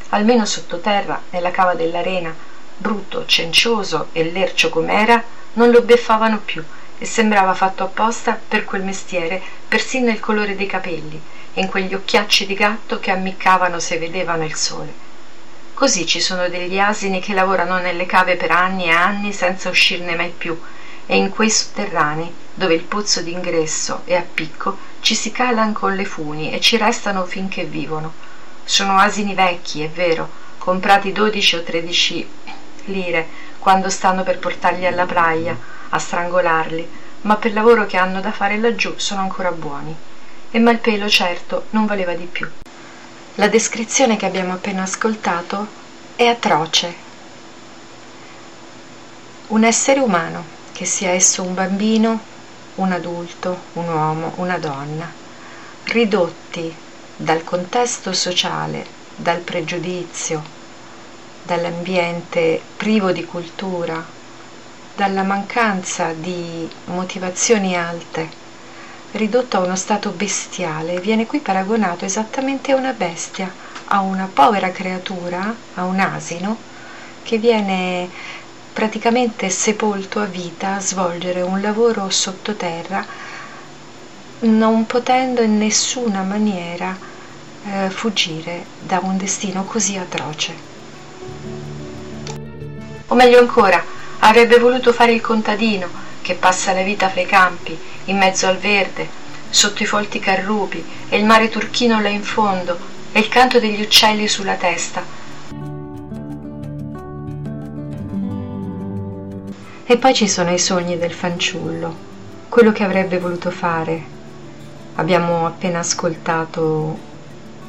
Almeno 0.10 0.44
sottoterra 0.44 1.22
nella 1.30 1.52
cava 1.52 1.74
dell'arena 1.74 2.36
brutto 2.76 3.26
cencioso 3.26 4.08
e 4.12 4.30
lercio 4.32 4.68
com'era 4.68 5.24
non 5.54 5.72
lo 5.72 5.82
beffavano 5.82 6.40
più 6.44 6.62
e 7.02 7.06
sembrava 7.08 7.56
fatto 7.56 7.84
apposta 7.84 8.40
per 8.48 8.64
quel 8.64 8.84
mestiere 8.84 9.42
persino 9.68 10.12
il 10.12 10.20
colore 10.20 10.56
dei 10.56 10.68
capelli 10.68 11.20
in 11.56 11.68
quegli 11.68 11.96
occhiacci 11.96 12.46
di 12.46 12.54
gatto 12.54 13.00
che 13.00 13.10
ammiccavano 13.10 13.80
se 13.80 13.98
vedevano 13.98 14.44
il 14.44 14.54
sole. 14.54 14.94
Così 15.74 16.06
ci 16.06 16.20
sono 16.22 16.48
degli 16.48 16.78
asini 16.78 17.20
che 17.20 17.34
lavorano 17.34 17.80
nelle 17.80 18.06
cave 18.06 18.36
per 18.36 18.52
anni 18.52 18.84
e 18.84 18.92
anni 18.92 19.34
senza 19.34 19.70
uscirne 19.70 20.14
mai 20.14 20.32
più 20.38 20.56
e 21.08 21.18
in 21.18 21.32
quei 21.32 21.50
sotterranei 21.50 22.32
dove 22.54 22.76
il 22.76 22.84
pozzo 22.84 23.22
d'ingresso 23.22 24.04
è 24.06 24.14
a 24.14 24.22
picco 24.22 24.78
ci 25.00 25.16
si 25.16 25.32
calan 25.32 25.74
con 25.74 25.96
le 25.96 26.06
funi 26.06 26.54
e 26.54 26.60
ci 26.60 26.78
restano 26.78 27.26
finché 27.26 27.64
vivono. 27.64 28.14
Sono 28.64 29.00
asini 29.00 29.34
vecchi, 29.34 29.82
è 29.82 29.90
vero, 29.90 30.30
comprati 30.60 31.12
12 31.12 31.56
o 31.56 31.64
13 31.64 32.30
lire 32.86 33.28
quando 33.58 33.90
stanno 33.90 34.22
per 34.22 34.38
portarli 34.38 34.86
alla 34.86 35.08
praia, 35.08 35.58
a 35.92 36.00
strangolarli, 36.00 36.90
ma 37.22 37.38
per 37.38 37.54
lavoro 37.54 37.86
che 37.86 37.98
hanno 37.98 38.20
da 38.20 38.32
fare 38.32 38.58
laggiù 38.58 38.94
sono 38.98 39.22
ancora 39.22 39.52
buoni. 39.52 39.96
E 40.52 40.60
Malpelo 40.60 41.08
certo 41.08 41.68
non 41.70 41.86
valeva 41.86 42.14
di 42.14 42.26
più. 42.26 42.50
La 43.36 43.48
descrizione 43.48 44.18
che 44.18 44.26
abbiamo 44.26 44.54
appena 44.54 44.84
ascoltato 44.84 45.68
è 46.16 46.26
atroce. 46.26 46.94
Un 49.48 49.64
essere 49.64 50.00
umano, 50.00 50.44
che 50.74 50.86
sia 50.86 51.12
esso 51.12 51.42
un 51.42 51.54
bambino, 51.54 52.20
un 52.76 52.92
adulto, 52.92 53.62
un 53.74 53.88
uomo, 53.88 54.34
una 54.38 54.58
donna, 54.58 55.10
ridotti 55.84 56.74
dal 57.16 57.44
contesto 57.44 58.14
sociale, 58.14 58.86
dal 59.16 59.40
pregiudizio, 59.40 60.42
dall'ambiente 61.44 62.62
privo 62.78 63.12
di 63.12 63.26
cultura, 63.26 64.04
dalla 64.96 65.24
mancanza 65.24 66.14
di 66.14 66.70
motivazioni 66.86 67.76
alte, 67.76 68.30
ridotto 69.12 69.58
a 69.58 69.62
uno 69.62 69.76
stato 69.76 70.12
bestiale, 70.12 71.00
viene 71.00 71.26
qui 71.26 71.40
paragonato 71.40 72.06
esattamente 72.06 72.72
a 72.72 72.76
una 72.76 72.94
bestia, 72.94 73.52
a 73.86 74.02
una 74.02 74.30
povera 74.32 74.72
creatura, 74.72 75.54
a 75.76 75.84
un 75.86 76.00
asino, 76.00 76.58
che 77.24 77.38
viene 77.38 78.10
praticamente 78.74 79.50
sepolto 79.50 80.20
a 80.20 80.26
vita 80.26 80.76
a 80.76 80.80
svolgere 80.80 81.42
un 81.42 81.60
lavoro 81.62 82.10
sottoterra 82.10 83.06
non 84.42 84.86
potendo 84.88 85.42
in 85.42 85.58
nessuna 85.58 86.24
maniera 86.24 86.98
eh, 87.64 87.90
fuggire 87.90 88.66
da 88.80 89.00
un 89.04 89.18
destino 89.18 89.66
così 89.66 89.98
atroce. 89.98 90.70
O 93.08 93.16
meglio 93.16 93.40
ancora, 93.40 93.84
avrebbe 94.22 94.58
voluto 94.58 94.92
fare 94.92 95.12
il 95.12 95.22
contadino 95.22 95.88
che 96.22 96.34
passa 96.34 96.74
la 96.74 96.82
vita 96.82 97.10
fra 97.10 97.22
i 97.22 97.26
campi, 97.26 97.78
in 98.06 98.18
mezzo 98.18 98.48
al 98.48 98.58
verde, 98.58 99.08
sotto 99.50 99.84
i 99.84 99.86
folti 99.86 100.20
carrubi 100.20 100.84
e 101.10 101.18
il 101.18 101.26
mare 101.26 101.50
turchino 101.50 102.02
là 102.02 102.10
in 102.10 102.24
fondo 102.24 102.78
e 103.12 103.20
il 103.20 103.28
canto 103.28 103.60
degli 103.60 103.82
uccelli 103.82 104.28
sulla 104.28 104.56
testa. 104.56 105.04
E 109.86 109.98
poi 109.98 110.14
ci 110.14 110.28
sono 110.28 110.52
i 110.52 110.60
sogni 110.60 110.98
del 110.98 111.14
fanciullo, 111.14 111.96
quello 112.50 112.72
che 112.72 112.84
avrebbe 112.84 113.20
voluto 113.20 113.52
fare 113.52 114.20
Abbiamo 114.96 115.46
appena 115.46 115.80
ascoltato 115.80 116.98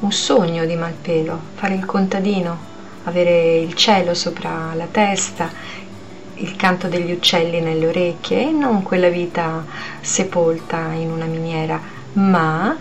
un 0.01 0.11
sogno 0.11 0.65
di 0.65 0.75
Malpelo, 0.75 1.39
fare 1.55 1.73
il 1.73 1.85
contadino, 1.85 2.71
avere 3.05 3.55
il 3.59 3.73
cielo 3.75 4.13
sopra 4.13 4.73
la 4.75 4.87
testa, 4.91 5.49
il 6.35 6.55
canto 6.55 6.87
degli 6.87 7.11
uccelli 7.11 7.59
nelle 7.61 7.87
orecchie 7.87 8.47
e 8.47 8.51
non 8.51 8.83
quella 8.83 9.09
vita 9.09 9.65
sepolta 10.01 10.91
in 10.93 11.11
una 11.11 11.25
miniera, 11.25 11.79
ma 12.13 12.75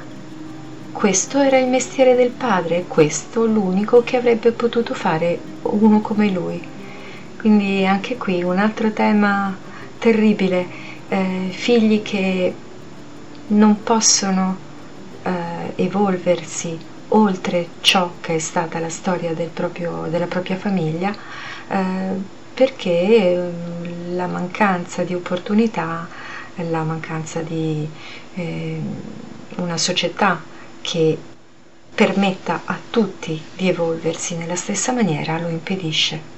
questo 0.92 1.38
era 1.38 1.59
il 1.59 1.68
mestiere 1.68 2.14
del 2.14 2.30
padre, 2.30 2.85
questo 2.87 3.44
l'unico 3.44 4.02
che 4.02 4.16
avrebbe 4.16 4.52
potuto 4.52 4.94
fare 4.94 5.38
uno 5.62 6.00
come 6.00 6.30
lui. 6.30 6.62
Quindi 7.38 7.85
anche 7.85 8.16
qui 8.16 8.42
un 8.42 8.59
altro 8.59 8.92
tema 8.92 9.56
terribile, 9.99 10.66
eh, 11.09 11.49
figli 11.50 12.02
che 12.02 12.54
non 13.49 13.82
possono 13.82 14.56
eh, 15.22 15.31
evolversi 15.77 16.79
oltre 17.09 17.68
ciò 17.81 18.12
che 18.20 18.37
è 18.37 18.38
stata 18.38 18.79
la 18.79 18.88
storia 18.88 19.35
del 19.35 19.48
proprio, 19.48 20.07
della 20.09 20.27
propria 20.27 20.57
famiglia 20.57 21.14
eh, 21.68 22.40
perché 22.55 23.37
mm, 23.37 24.15
la 24.17 24.27
mancanza 24.27 25.05
di 25.05 25.15
opportunità, 25.15 26.07
la 26.57 26.83
mancanza 26.83 27.41
di 27.41 27.88
eh, 28.35 28.81
una 29.57 29.77
società 29.77 30.41
che 30.81 31.19
permetta 31.95 32.62
a 32.65 32.79
tutti 32.91 33.41
di 33.55 33.69
evolversi 33.69 34.37
nella 34.37 34.57
stessa 34.57 34.93
maniera 34.93 35.38
lo 35.38 35.49
impedisce. 35.49 36.31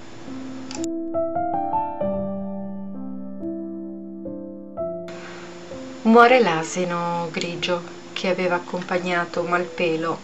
Muore 6.03 6.41
l'asino 6.41 7.29
grigio 7.33 7.83
che 8.13 8.29
aveva 8.29 8.57
accompagnato 8.57 9.43
Malpelo 9.43 10.19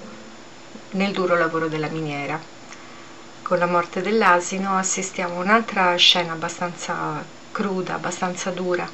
nel 0.93 1.13
duro 1.13 1.37
lavoro 1.37 1.69
della 1.69 1.89
miniera. 1.89 2.60
Con 3.51 3.59
la 3.59 3.67
morte 3.67 4.01
dell'asino 4.01 4.77
assistiamo 4.77 5.39
a 5.39 5.43
un'altra 5.43 5.97
scena 5.97 6.35
abbastanza 6.35 7.29
cruda, 7.51 7.95
abbastanza 7.95 8.53
dura, 8.53 8.89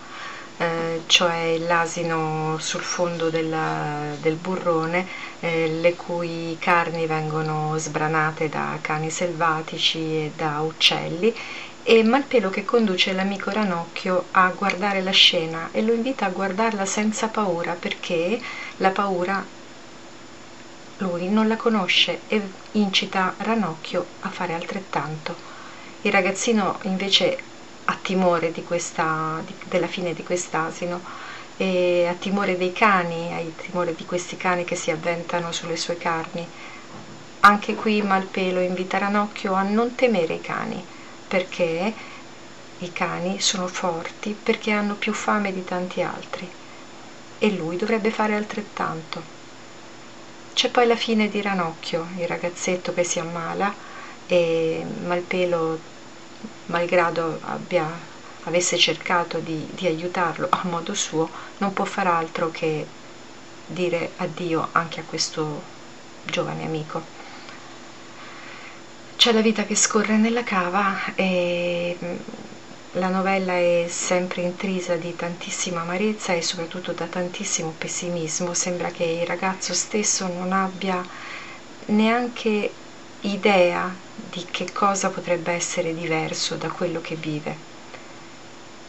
eh, 0.57 1.03
cioè 1.07 1.59
l'asino 1.59 2.57
sul 2.59 2.81
fondo 2.81 3.29
della, 3.29 4.17
del 4.19 4.37
burrone, 4.37 5.07
eh, 5.41 5.67
le 5.69 5.95
cui 5.95 6.57
carni 6.59 7.07
vengono 7.07 7.77
sbranate 7.77 8.49
da 8.49 8.79
cani 8.81 9.11
selvatici 9.11 9.99
e 10.25 10.33
da 10.35 10.61
uccelli 10.63 11.37
e 11.83 12.03
Malpelo 12.03 12.49
che 12.49 12.65
conduce 12.65 13.13
l'amico 13.13 13.51
Ranocchio 13.51 14.29
a 14.33 14.49
guardare 14.53 15.03
la 15.03 15.11
scena 15.13 15.69
e 15.71 15.83
lo 15.83 15.93
invita 15.93 16.25
a 16.25 16.31
guardarla 16.31 16.87
senza 16.87 17.29
paura 17.29 17.75
perché 17.77 18.41
la 18.77 18.91
paura 18.91 19.47
lui 20.99 21.29
non 21.29 21.49
la 21.49 21.57
conosce 21.57 22.23
e 22.27 22.53
incita 22.73 23.37
Ranocchio 23.39 24.13
a 24.21 24.31
fare 24.31 24.55
altrettanto. 24.55 25.37
Il 26.01 26.13
ragazzino 26.13 26.79
invece 26.85 27.37
ha 27.85 27.99
timore 28.03 28.51
di 28.51 28.63
questa, 28.63 29.43
di, 29.45 29.57
della 29.67 29.87
fine 29.87 30.13
di 30.13 30.23
quest'asino 30.23 31.05
e 31.57 32.07
ha 32.07 32.15
timore 32.15 32.57
dei 32.57 32.73
cani, 32.73 33.33
ha 33.33 33.43
timore 33.63 33.95
di 33.95 34.05
questi 34.05 34.37
cani 34.37 34.65
che 34.65 34.75
si 34.77 34.91
avventano 34.91 35.53
sulle 35.53 35.77
sue 35.77 35.97
carni. 35.97 36.51
Anche 37.41 37.75
qui 37.75 38.03
Malpelo 38.03 38.61
invita 38.61 38.99
Ranocchio 38.99 39.53
a 39.53 39.63
non 39.63 39.95
temere 39.95 40.35
i 40.35 40.41
cani 40.41 40.85
perché 41.27 41.95
i 42.79 42.93
cani 42.93 43.41
sono 43.41 43.67
forti 43.69 44.35
perché 44.35 44.71
hanno 44.73 44.97
più 44.97 45.13
fame 45.13 45.53
di 45.53 45.65
tanti 45.65 46.03
altri 46.03 46.53
e 47.39 47.53
lui 47.53 47.77
dovrebbe 47.77 48.11
fare 48.11 48.35
altrettanto. 48.35 49.36
C'è 50.57 50.71
poi 50.71 50.87
la 50.87 50.97
fine 50.97 51.29
di 51.29 51.43
Ranocchio, 51.43 52.09
il 52.17 52.27
ragazzetto 52.27 52.95
che 52.95 53.05
si 53.05 53.19
ammala 53.19 53.77
e 54.25 54.87
Malpelo, 55.03 55.79
malgrado 56.67 57.39
abbia, 57.43 57.87
avesse 58.45 58.79
cercato 58.79 59.39
di, 59.41 59.69
di 59.75 59.87
aiutarlo 59.87 60.49
a 60.51 60.61
modo 60.65 60.95
suo, 60.95 61.31
non 61.59 61.75
può 61.75 61.85
far 61.85 62.07
altro 62.07 62.51
che 62.51 62.87
dire 63.67 64.15
addio 64.17 64.71
anche 64.73 65.01
a 65.01 65.05
questo 65.05 65.63
giovane 66.23 66.65
amico. 66.65 67.05
C'è 69.17 69.33
la 69.33 69.43
vita 69.43 69.65
che 69.65 69.75
scorre 69.75 70.17
nella 70.17 70.43
cava 70.43 71.15
e 71.15 71.99
la 72.97 73.09
novella 73.09 73.53
è 73.53 73.87
sempre 73.89 74.41
intrisa 74.43 74.97
di 74.97 75.15
tantissima 75.15 75.83
amarezza 75.83 76.33
e 76.33 76.41
soprattutto 76.41 76.93
da 76.93 77.07
tantissimo 77.07 77.75
pessimismo. 77.77 78.55
Sembra 78.55 78.91
che 78.91 79.05
il 79.05 79.27
ragazzo 79.27 79.75
stesso 79.75 80.27
non 80.27 80.53
abbia 80.53 81.03
neanche 81.87 82.73
idea 83.21 83.95
di 84.15 84.47
che 84.51 84.73
cosa 84.73 85.11
potrebbe 85.11 85.53
essere 85.53 85.93
diverso 85.93 86.55
da 86.57 86.69
quello 86.69 87.01
che 87.01 87.17
vive, 87.17 87.57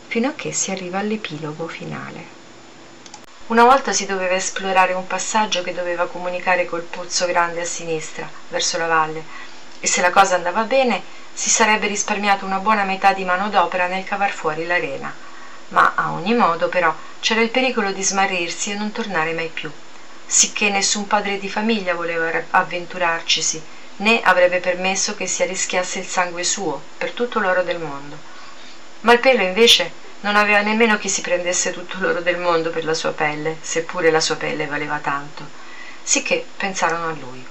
fino 0.08 0.30
a 0.30 0.34
che 0.34 0.54
si 0.54 0.72
arriva 0.72 1.00
all'epilogo 1.00 1.68
finale. 1.68 2.36
Una 3.48 3.64
volta 3.64 3.92
si 3.92 4.06
doveva 4.06 4.36
esplorare 4.36 4.94
un 4.94 5.08
passaggio 5.08 5.62
che 5.64 5.74
doveva 5.74 6.08
comunicare 6.08 6.66
col 6.66 6.82
pozzo 6.82 7.26
grande 7.26 7.62
a 7.62 7.66
sinistra, 7.66 8.30
verso 8.50 8.78
la 8.78 8.88
valle, 8.88 9.24
e 9.80 9.88
se 9.88 10.02
la 10.02 10.12
cosa 10.12 10.36
andava 10.36 10.64
bene 10.64 11.02
si 11.34 11.50
sarebbe 11.50 11.88
risparmiato 11.88 12.46
una 12.46 12.60
buona 12.60 12.84
metà 12.84 13.14
di 13.14 13.24
manodopera 13.24 13.88
nel 13.88 14.04
cavar 14.04 14.32
fuori 14.32 14.66
l'arena. 14.66 15.14
Ma 15.70 15.94
a 15.96 16.12
ogni 16.12 16.34
modo, 16.34 16.70
però, 16.70 16.94
c'era 17.20 17.42
il 17.42 17.50
pericolo 17.50 17.92
di 17.92 18.04
smarrirsi 18.04 18.72
e 18.72 18.76
non 18.76 18.92
tornare 18.92 19.34
mai 19.34 19.50
più, 19.50 19.72
sicché 20.26 20.70
nessun 20.70 21.08
padre 21.08 21.38
di 21.38 21.50
famiglia 21.50 21.94
voleva 21.94 22.32
avventurarcisi, 22.52 23.62
né 23.98 24.22
avrebbe 24.24 24.60
permesso 24.60 25.16
che 25.16 25.28
si 25.28 25.44
arrischiasse 25.44 26.00
il 26.00 26.08
sangue 26.08 26.44
suo 26.44 26.82
per 26.98 27.12
tutto 27.12 27.40
l'oro 27.40 27.64
del 27.64 27.80
mondo. 27.80 28.18
Malpelo 29.02 29.44
invece 29.44 30.06
non 30.22 30.36
aveva 30.36 30.62
nemmeno 30.62 30.98
chi 30.98 31.10
si 31.10 31.22
prendesse 31.22 31.72
tutto 31.72 31.98
l'oro 32.00 32.22
del 32.22 32.38
mondo 32.38 32.72
per 32.72 32.84
la 32.84 32.94
sua 32.94 33.12
pelle, 33.12 33.58
seppure 33.62 34.10
la 34.10 34.20
sua 34.20 34.36
pelle 34.36 34.66
valeva 34.66 34.98
tanto. 34.98 35.46
Sicché 36.02 36.46
pensarono 36.58 37.10
a 37.10 37.16
lui. 37.20 37.46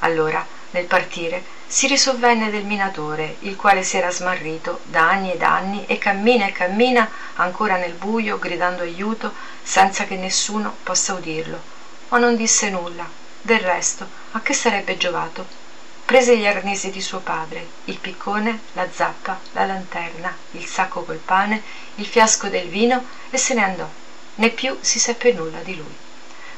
Allora, 0.00 0.46
nel 0.72 0.84
partire, 0.84 1.42
si 1.66 1.86
risovvenne 1.86 2.50
del 2.50 2.64
minatore, 2.64 3.36
il 3.40 3.56
quale 3.56 3.82
si 3.82 3.96
era 3.96 4.10
smarrito 4.10 4.80
da 4.84 5.08
anni 5.08 5.32
ed 5.32 5.42
anni 5.42 5.86
e 5.86 5.96
cammina 5.96 6.46
e 6.46 6.52
cammina 6.52 7.10
ancora 7.36 7.76
nel 7.76 7.94
buio, 7.94 8.38
gridando 8.38 8.82
aiuto, 8.82 9.32
senza 9.62 10.04
che 10.04 10.16
nessuno 10.16 10.76
possa 10.82 11.14
udirlo. 11.14 11.60
Ma 12.08 12.18
non 12.18 12.36
disse 12.36 12.68
nulla. 12.68 13.08
Del 13.40 13.60
resto, 13.60 14.06
a 14.32 14.40
che 14.40 14.52
sarebbe 14.52 14.96
giovato? 14.96 15.60
prese 16.04 16.36
gli 16.36 16.46
arnesi 16.46 16.90
di 16.90 17.00
suo 17.00 17.20
padre, 17.20 17.66
il 17.84 17.96
piccone, 17.96 18.60
la 18.72 18.86
zappa, 18.92 19.40
la 19.52 19.64
lanterna, 19.64 20.36
il 20.50 20.66
sacco 20.66 21.04
col 21.04 21.16
pane, 21.16 21.62
il 21.94 22.06
fiasco 22.06 22.48
del 22.48 22.68
vino 22.68 23.06
e 23.30 23.38
se 23.38 23.54
ne 23.54 23.62
andò. 23.64 23.88
Né 24.34 24.50
più 24.50 24.76
si 24.80 24.98
seppe 24.98 25.32
nulla 25.32 25.60
di 25.60 25.74
lui. 25.74 25.96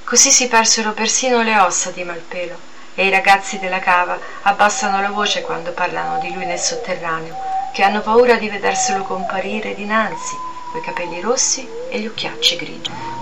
Così 0.02 0.32
si 0.32 0.48
persero 0.48 0.90
persino 0.90 1.42
le 1.42 1.56
ossa 1.56 1.90
di 1.90 2.02
Malpelo 2.02 2.72
e 2.94 3.06
i 3.06 3.10
ragazzi 3.10 3.58
della 3.58 3.78
cava 3.78 4.18
abbassano 4.42 5.00
la 5.00 5.10
voce 5.10 5.42
quando 5.42 5.72
parlano 5.72 6.18
di 6.18 6.32
lui 6.32 6.46
nel 6.46 6.58
sotterraneo, 6.58 7.36
che 7.72 7.82
hanno 7.82 8.00
paura 8.00 8.36
di 8.36 8.48
vederselo 8.48 9.02
comparire 9.02 9.74
dinanzi, 9.74 10.36
coi 10.72 10.80
capelli 10.80 11.20
rossi 11.20 11.68
e 11.90 11.98
gli 11.98 12.06
occhiacci 12.06 12.56
grigi. 12.56 13.13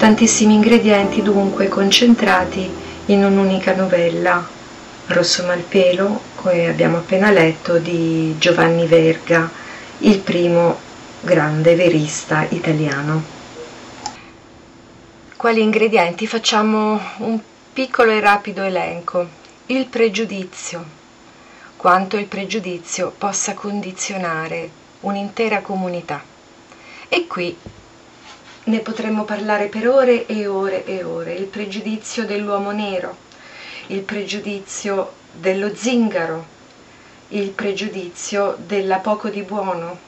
Tantissimi 0.00 0.54
ingredienti 0.54 1.20
dunque 1.20 1.68
concentrati 1.68 2.66
in 3.06 3.22
un'unica 3.22 3.74
novella, 3.74 4.48
Rosso 5.08 5.44
Malpelo, 5.44 6.22
che 6.40 6.68
abbiamo 6.68 6.96
appena 6.96 7.30
letto, 7.30 7.76
di 7.76 8.34
Giovanni 8.38 8.86
Verga, 8.86 9.50
il 9.98 10.18
primo 10.20 10.78
grande 11.20 11.74
verista 11.74 12.46
italiano. 12.48 13.22
Quali 15.36 15.60
ingredienti? 15.60 16.26
Facciamo 16.26 16.98
un 17.18 17.38
piccolo 17.70 18.10
e 18.12 18.20
rapido 18.20 18.62
elenco. 18.62 19.28
Il 19.66 19.84
pregiudizio, 19.84 20.82
quanto 21.76 22.16
il 22.16 22.24
pregiudizio 22.24 23.12
possa 23.18 23.52
condizionare 23.52 24.70
un'intera 25.00 25.60
comunità. 25.60 26.24
E 27.06 27.26
qui 27.26 27.54
ne 28.70 28.78
potremmo 28.78 29.24
parlare 29.24 29.66
per 29.66 29.88
ore 29.88 30.26
e 30.26 30.46
ore 30.46 30.84
e 30.84 31.02
ore. 31.02 31.34
Il 31.34 31.46
pregiudizio 31.46 32.24
dell'uomo 32.24 32.70
nero, 32.70 33.16
il 33.88 34.00
pregiudizio 34.00 35.12
dello 35.32 35.74
zingaro, 35.74 36.46
il 37.28 37.50
pregiudizio 37.50 38.56
della 38.64 38.98
poco 38.98 39.28
di 39.28 39.42
buono, 39.42 39.98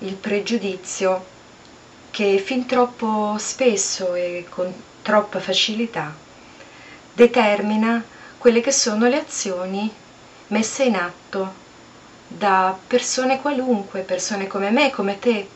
il 0.00 0.14
pregiudizio 0.14 1.24
che 2.10 2.38
fin 2.38 2.66
troppo 2.66 3.36
spesso 3.38 4.14
e 4.14 4.46
con 4.48 4.72
troppa 5.02 5.40
facilità 5.40 6.14
determina 7.12 8.04
quelle 8.38 8.60
che 8.60 8.70
sono 8.70 9.08
le 9.08 9.18
azioni 9.18 9.92
messe 10.48 10.84
in 10.84 10.94
atto 10.94 11.66
da 12.28 12.76
persone 12.86 13.40
qualunque, 13.40 14.00
persone 14.00 14.46
come 14.46 14.70
me, 14.70 14.90
come 14.90 15.18
te, 15.18 15.48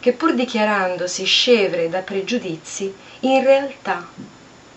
che 0.00 0.12
pur 0.12 0.34
dichiarandosi 0.34 1.24
scevre 1.24 1.90
da 1.90 2.00
pregiudizi, 2.00 2.92
in 3.20 3.44
realtà 3.44 4.08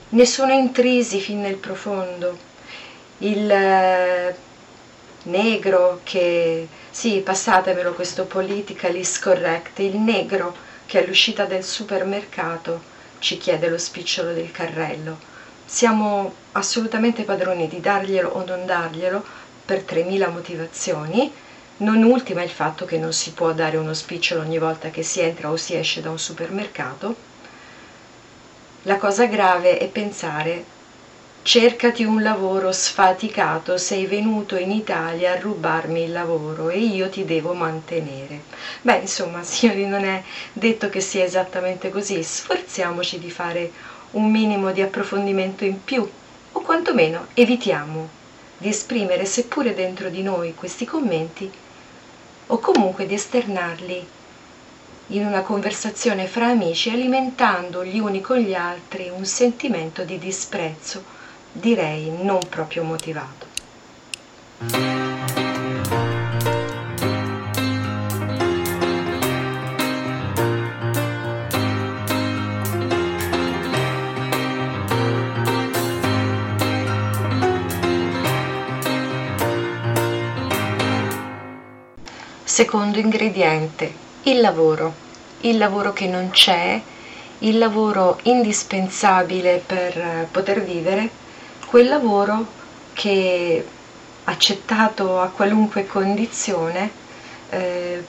ne 0.09 0.25
sono 0.25 0.51
intrisi 0.51 1.19
fin 1.19 1.39
nel 1.41 1.55
profondo. 1.55 2.37
Il 3.19 3.49
eh, 3.49 4.35
negro 5.23 6.01
che, 6.03 6.67
sì, 6.91 7.21
passatemelo 7.23 7.93
questo 7.93 8.25
politically 8.25 9.03
correct, 9.21 9.79
il 9.79 9.95
negro 9.95 10.53
che 10.85 11.01
all'uscita 11.01 11.45
del 11.45 11.63
supermercato 11.63 12.91
ci 13.19 13.37
chiede 13.37 13.69
lo 13.69 13.77
spicciolo 13.77 14.33
del 14.33 14.51
carrello. 14.51 15.17
Siamo 15.65 16.33
assolutamente 16.51 17.23
padroni 17.23 17.69
di 17.69 17.79
darglielo 17.79 18.29
o 18.29 18.43
non 18.45 18.65
darglielo 18.65 19.23
per 19.65 19.85
3.000 19.87 20.31
motivazioni, 20.31 21.31
non 21.77 22.03
ultima 22.03 22.43
il 22.43 22.49
fatto 22.49 22.85
che 22.85 22.97
non 22.97 23.13
si 23.13 23.31
può 23.31 23.51
dare 23.53 23.77
uno 23.77 23.93
spicciolo 23.93 24.41
ogni 24.41 24.59
volta 24.59 24.89
che 24.89 25.03
si 25.03 25.21
entra 25.21 25.49
o 25.49 25.57
si 25.57 25.75
esce 25.75 26.01
da 26.01 26.11
un 26.11 26.19
supermercato. 26.19 27.15
La 28.83 28.97
cosa 28.97 29.25
grave 29.25 29.77
è 29.77 29.87
pensare 29.87 30.65
cercati 31.43 32.05
un 32.05 32.21
lavoro 32.21 32.71
sfaticato, 32.71 33.77
sei 33.77 34.05
venuto 34.05 34.55
in 34.55 34.71
Italia 34.71 35.33
a 35.33 35.39
rubarmi 35.39 36.03
il 36.03 36.11
lavoro 36.11 36.69
e 36.69 36.79
io 36.79 37.09
ti 37.09 37.25
devo 37.25 37.53
mantenere. 37.53 38.41
Beh, 38.81 38.99
insomma, 38.99 39.43
signori, 39.43 39.85
non 39.85 40.05
è 40.05 40.23
detto 40.53 40.89
che 40.89 41.01
sia 41.01 41.23
esattamente 41.23 41.89
così, 41.89 42.23
sforziamoci 42.23 43.19
di 43.19 43.29
fare 43.29 43.71
un 44.11 44.29
minimo 44.29 44.71
di 44.71 44.81
approfondimento 44.81 45.65
in 45.65 45.83
più, 45.83 46.07
o 46.51 46.61
quantomeno 46.61 47.27
evitiamo 47.33 48.07
di 48.57 48.69
esprimere, 48.69 49.25
seppure 49.25 49.73
dentro 49.73 50.09
di 50.09 50.21
noi, 50.21 50.53
questi 50.55 50.85
commenti 50.85 51.51
o 52.47 52.57
comunque 52.59 53.05
di 53.05 53.13
esternarli 53.13 54.07
in 55.07 55.25
una 55.25 55.41
conversazione 55.41 56.27
fra 56.27 56.47
amici 56.47 56.89
alimentando 56.89 57.83
gli 57.83 57.99
uni 57.99 58.21
con 58.21 58.37
gli 58.37 58.53
altri 58.53 59.09
un 59.09 59.25
sentimento 59.25 60.03
di 60.03 60.17
disprezzo, 60.17 61.03
direi 61.51 62.09
non 62.21 62.39
proprio 62.49 62.83
motivato. 62.83 63.51
Secondo 82.53 82.99
ingrediente, 82.99 83.91
il 84.25 84.39
lavoro. 84.39 84.93
Il 85.41 85.57
lavoro 85.57 85.91
che 85.91 86.05
non 86.05 86.29
c'è, 86.29 86.79
il 87.39 87.57
lavoro 87.57 88.19
indispensabile 88.21 89.57
per 89.65 90.27
poter 90.29 90.63
vivere, 90.63 91.09
quel 91.65 91.87
lavoro 91.87 92.45
che 92.93 93.65
accettato 94.25 95.19
a 95.19 95.29
qualunque 95.29 95.87
condizione 95.87 96.91
eh, 97.49 98.03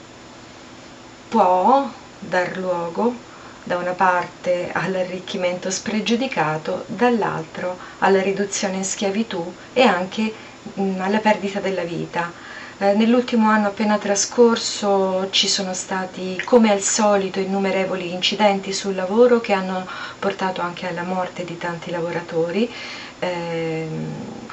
può 1.27 1.89
dar 2.19 2.55
luogo 2.57 3.15
da 3.63 3.77
una 3.77 3.93
parte 3.93 4.69
all'arricchimento 4.71 5.71
spregiudicato, 5.71 6.83
dall'altro 6.85 7.79
alla 7.97 8.21
riduzione 8.21 8.75
in 8.75 8.85
schiavitù 8.85 9.55
e 9.73 9.81
anche 9.81 10.31
mh, 10.75 10.99
alla 10.99 11.17
perdita 11.17 11.59
della 11.59 11.81
vita 11.81 12.44
eh, 12.77 12.93
nell'ultimo 12.93 13.49
anno 13.49 13.67
appena 13.67 13.97
trascorso 13.97 15.29
ci 15.31 15.47
sono 15.47 15.73
stati, 15.73 16.41
come 16.43 16.71
al 16.71 16.81
solito, 16.81 17.39
innumerevoli 17.39 18.11
incidenti 18.11 18.73
sul 18.73 18.95
lavoro 18.95 19.39
che 19.39 19.53
hanno 19.53 19.85
portato 20.19 20.61
anche 20.61 20.87
alla 20.87 21.03
morte 21.03 21.45
di 21.45 21.57
tanti 21.57 21.89
lavoratori, 21.91 22.69
eh, 23.19 23.87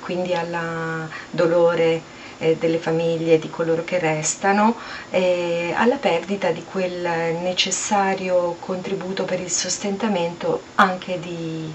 quindi 0.01 0.35
al 0.35 1.09
dolore 1.31 2.01
eh, 2.39 2.57
delle 2.57 2.79
famiglie 2.79 3.39
di 3.39 3.51
coloro 3.51 3.85
che 3.85 3.99
restano, 3.99 4.77
e 5.11 5.73
alla 5.77 5.97
perdita 5.97 6.51
di 6.51 6.65
quel 6.65 7.35
necessario 7.41 8.57
contributo 8.61 9.25
per 9.25 9.41
il 9.41 9.51
sostentamento 9.51 10.63
anche 10.77 11.19
di 11.21 11.73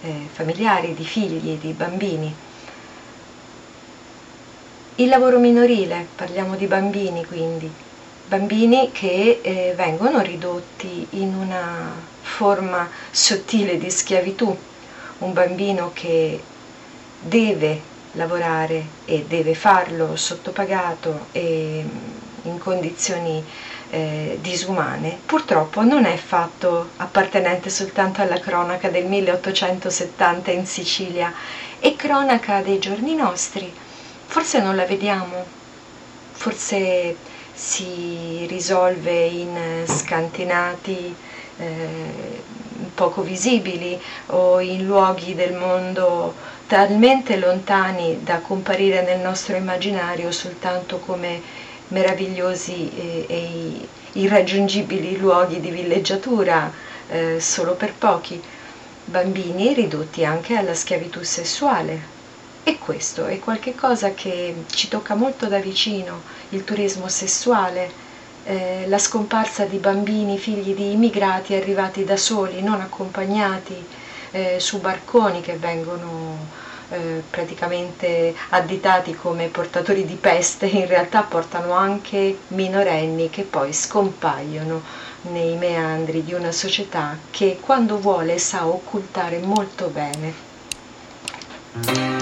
eh, 0.00 0.28
familiari, 0.32 0.94
di 0.94 1.04
figli, 1.04 1.58
di 1.58 1.72
bambini. 1.72 2.34
Il 5.00 5.08
lavoro 5.10 5.38
minorile, 5.38 6.08
parliamo 6.16 6.56
di 6.56 6.66
bambini 6.66 7.24
quindi, 7.24 7.70
bambini 8.26 8.90
che 8.90 9.38
eh, 9.40 9.72
vengono 9.76 10.20
ridotti 10.22 11.06
in 11.10 11.36
una 11.36 11.92
forma 12.20 12.90
sottile 13.08 13.78
di 13.78 13.92
schiavitù, 13.92 14.58
un 15.18 15.32
bambino 15.32 15.92
che 15.94 16.42
deve 17.20 17.80
lavorare 18.14 18.86
e 19.04 19.24
deve 19.28 19.54
farlo 19.54 20.16
sottopagato 20.16 21.26
e 21.30 21.84
mm, 21.84 22.48
in 22.50 22.58
condizioni 22.58 23.40
eh, 23.90 24.38
disumane, 24.40 25.16
purtroppo 25.24 25.84
non 25.84 26.06
è 26.06 26.16
fatto 26.16 26.88
appartenente 26.96 27.70
soltanto 27.70 28.20
alla 28.20 28.40
cronaca 28.40 28.88
del 28.88 29.06
1870 29.06 30.50
in 30.50 30.66
Sicilia, 30.66 31.32
è 31.78 31.94
cronaca 31.94 32.62
dei 32.62 32.80
giorni 32.80 33.14
nostri 33.14 33.86
forse 34.28 34.60
non 34.60 34.76
la 34.76 34.84
vediamo, 34.84 35.42
forse 36.32 37.16
si 37.54 38.44
risolve 38.46 39.24
in 39.24 39.84
scantinati 39.86 41.14
eh, 41.58 42.42
poco 42.94 43.22
visibili 43.22 43.98
o 44.26 44.60
in 44.60 44.84
luoghi 44.84 45.34
del 45.34 45.54
mondo 45.54 46.34
talmente 46.66 47.36
lontani 47.38 48.22
da 48.22 48.38
comparire 48.40 49.02
nel 49.02 49.18
nostro 49.20 49.56
immaginario 49.56 50.30
soltanto 50.30 50.98
come 50.98 51.40
meravigliosi 51.88 52.90
e, 52.94 53.24
e 53.28 53.88
irraggiungibili 54.12 55.16
luoghi 55.16 55.58
di 55.58 55.70
villeggiatura 55.70 56.70
eh, 57.08 57.40
solo 57.40 57.72
per 57.74 57.94
pochi, 57.94 58.40
bambini 59.06 59.72
ridotti 59.72 60.24
anche 60.24 60.54
alla 60.56 60.74
schiavitù 60.74 61.22
sessuale. 61.22 62.16
E 62.68 62.78
questo 62.78 63.24
è 63.24 63.38
qualcosa 63.38 64.12
che 64.12 64.64
ci 64.70 64.88
tocca 64.88 65.14
molto 65.14 65.46
da 65.46 65.58
vicino, 65.58 66.20
il 66.50 66.64
turismo 66.64 67.08
sessuale, 67.08 67.90
eh, 68.44 68.84
la 68.88 68.98
scomparsa 68.98 69.64
di 69.64 69.78
bambini 69.78 70.36
figli 70.36 70.74
di 70.74 70.92
immigrati 70.92 71.54
arrivati 71.54 72.04
da 72.04 72.18
soli, 72.18 72.62
non 72.62 72.82
accompagnati, 72.82 73.86
eh, 74.32 74.60
su 74.60 74.80
barconi 74.80 75.40
che 75.40 75.56
vengono 75.56 76.36
eh, 76.90 77.22
praticamente 77.30 78.34
additati 78.50 79.14
come 79.14 79.46
portatori 79.46 80.04
di 80.04 80.16
peste, 80.16 80.66
in 80.66 80.86
realtà 80.86 81.22
portano 81.22 81.72
anche 81.72 82.36
minorenni 82.48 83.30
che 83.30 83.44
poi 83.44 83.72
scompaiono 83.72 84.82
nei 85.22 85.56
meandri 85.56 86.22
di 86.22 86.34
una 86.34 86.52
società 86.52 87.16
che 87.30 87.60
quando 87.62 87.98
vuole 87.98 88.36
sa 88.36 88.66
occultare 88.66 89.38
molto 89.38 89.86
bene. 89.86 92.17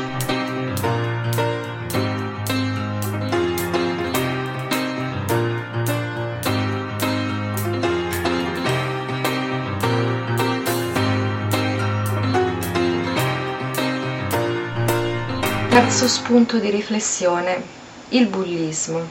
Terzo 15.76 16.08
spunto 16.08 16.56
di 16.56 16.70
riflessione, 16.70 17.62
il 18.08 18.28
bullismo. 18.28 19.06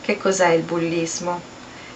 Che 0.00 0.18
cos'è 0.18 0.50
il 0.50 0.62
bullismo? 0.62 1.40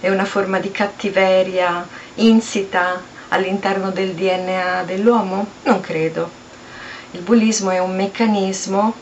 È 0.01 0.11
una 0.11 0.25
forma 0.25 0.59
di 0.59 0.73
cattiveria 0.73 1.87
insita 2.17 3.01
all'interno 3.29 3.93
del 3.93 4.15
DNA 4.15 4.83
dell'uomo? 4.83 5.47
Non 5.63 5.79
credo. 5.79 6.29
Il 7.13 7.21
bullismo 7.21 7.71
è 7.71 7.79
un 7.79 7.95
meccanismo 7.95 8.95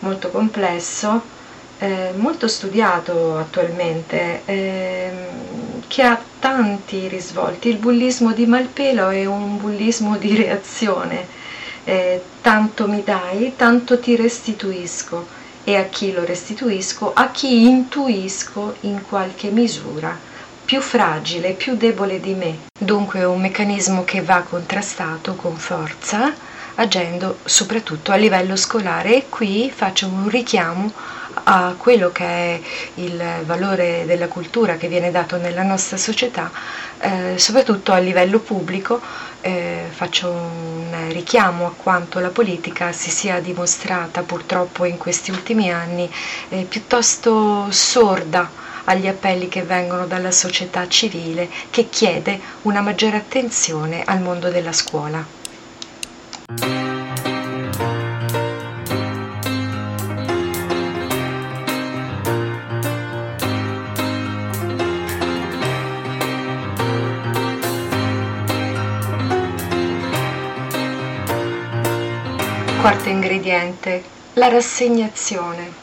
molto 0.00 0.30
complesso, 0.30 1.22
eh, 1.78 2.10
molto 2.16 2.48
studiato 2.48 3.38
attualmente, 3.38 4.42
eh, 4.46 5.12
che 5.86 6.02
ha 6.02 6.20
tanti 6.40 7.06
risvolti. 7.06 7.68
Il 7.68 7.76
bullismo 7.76 8.32
di 8.32 8.46
Malpelo 8.46 9.10
è 9.10 9.26
un 9.26 9.58
bullismo 9.58 10.16
di 10.16 10.34
reazione 10.34 11.43
eh, 11.84 12.22
tanto 12.40 12.88
mi 12.88 13.02
dai, 13.02 13.54
tanto 13.56 13.98
ti 13.98 14.16
restituisco. 14.16 15.42
E 15.64 15.76
a 15.76 15.84
chi 15.84 16.12
lo 16.12 16.24
restituisco, 16.24 17.12
a 17.14 17.30
chi 17.30 17.66
intuisco 17.66 18.76
in 18.80 19.00
qualche 19.08 19.48
misura. 19.48 20.16
Più 20.64 20.80
fragile, 20.80 21.52
più 21.52 21.76
debole 21.76 22.20
di 22.20 22.34
me. 22.34 22.58
Dunque 22.78 23.20
è 23.20 23.26
un 23.26 23.40
meccanismo 23.40 24.04
che 24.04 24.20
va 24.20 24.40
contrastato 24.40 25.34
con 25.34 25.56
forza, 25.56 26.34
agendo 26.74 27.38
soprattutto 27.44 28.12
a 28.12 28.16
livello 28.16 28.56
scolare. 28.56 29.16
E 29.16 29.28
qui 29.28 29.70
faccio 29.74 30.06
un 30.06 30.28
richiamo 30.28 30.92
a 31.44 31.74
quello 31.76 32.10
che 32.12 32.24
è 32.24 32.60
il 32.94 33.22
valore 33.44 34.04
della 34.06 34.28
cultura 34.28 34.76
che 34.76 34.88
viene 34.88 35.10
dato 35.10 35.36
nella 35.36 35.62
nostra 35.62 35.96
società, 35.96 36.50
eh, 37.00 37.34
soprattutto 37.36 37.92
a 37.92 37.98
livello 37.98 38.38
pubblico, 38.38 39.00
eh, 39.40 39.84
faccio 39.90 40.30
un 40.30 41.08
richiamo 41.10 41.66
a 41.66 41.72
quanto 41.76 42.18
la 42.18 42.30
politica 42.30 42.92
si 42.92 43.10
sia 43.10 43.40
dimostrata 43.40 44.22
purtroppo 44.22 44.84
in 44.84 44.96
questi 44.96 45.30
ultimi 45.30 45.70
anni 45.70 46.10
eh, 46.48 46.62
piuttosto 46.68 47.70
sorda 47.70 48.50
agli 48.84 49.06
appelli 49.06 49.48
che 49.48 49.62
vengono 49.62 50.06
dalla 50.06 50.30
società 50.30 50.86
civile 50.88 51.48
che 51.70 51.88
chiede 51.88 52.38
una 52.62 52.80
maggiore 52.80 53.16
attenzione 53.16 54.02
al 54.04 54.20
mondo 54.20 54.50
della 54.50 54.72
scuola. 54.72 55.24
Ingrediente, 73.44 74.02
la 74.34 74.48
rassegnazione. 74.48 75.82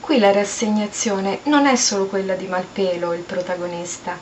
Qui 0.00 0.18
la 0.18 0.30
rassegnazione 0.32 1.40
non 1.44 1.66
è 1.66 1.74
solo 1.74 2.06
quella 2.06 2.34
di 2.34 2.46
Malpelo, 2.46 3.12
il 3.12 3.22
protagonista, 3.22 4.16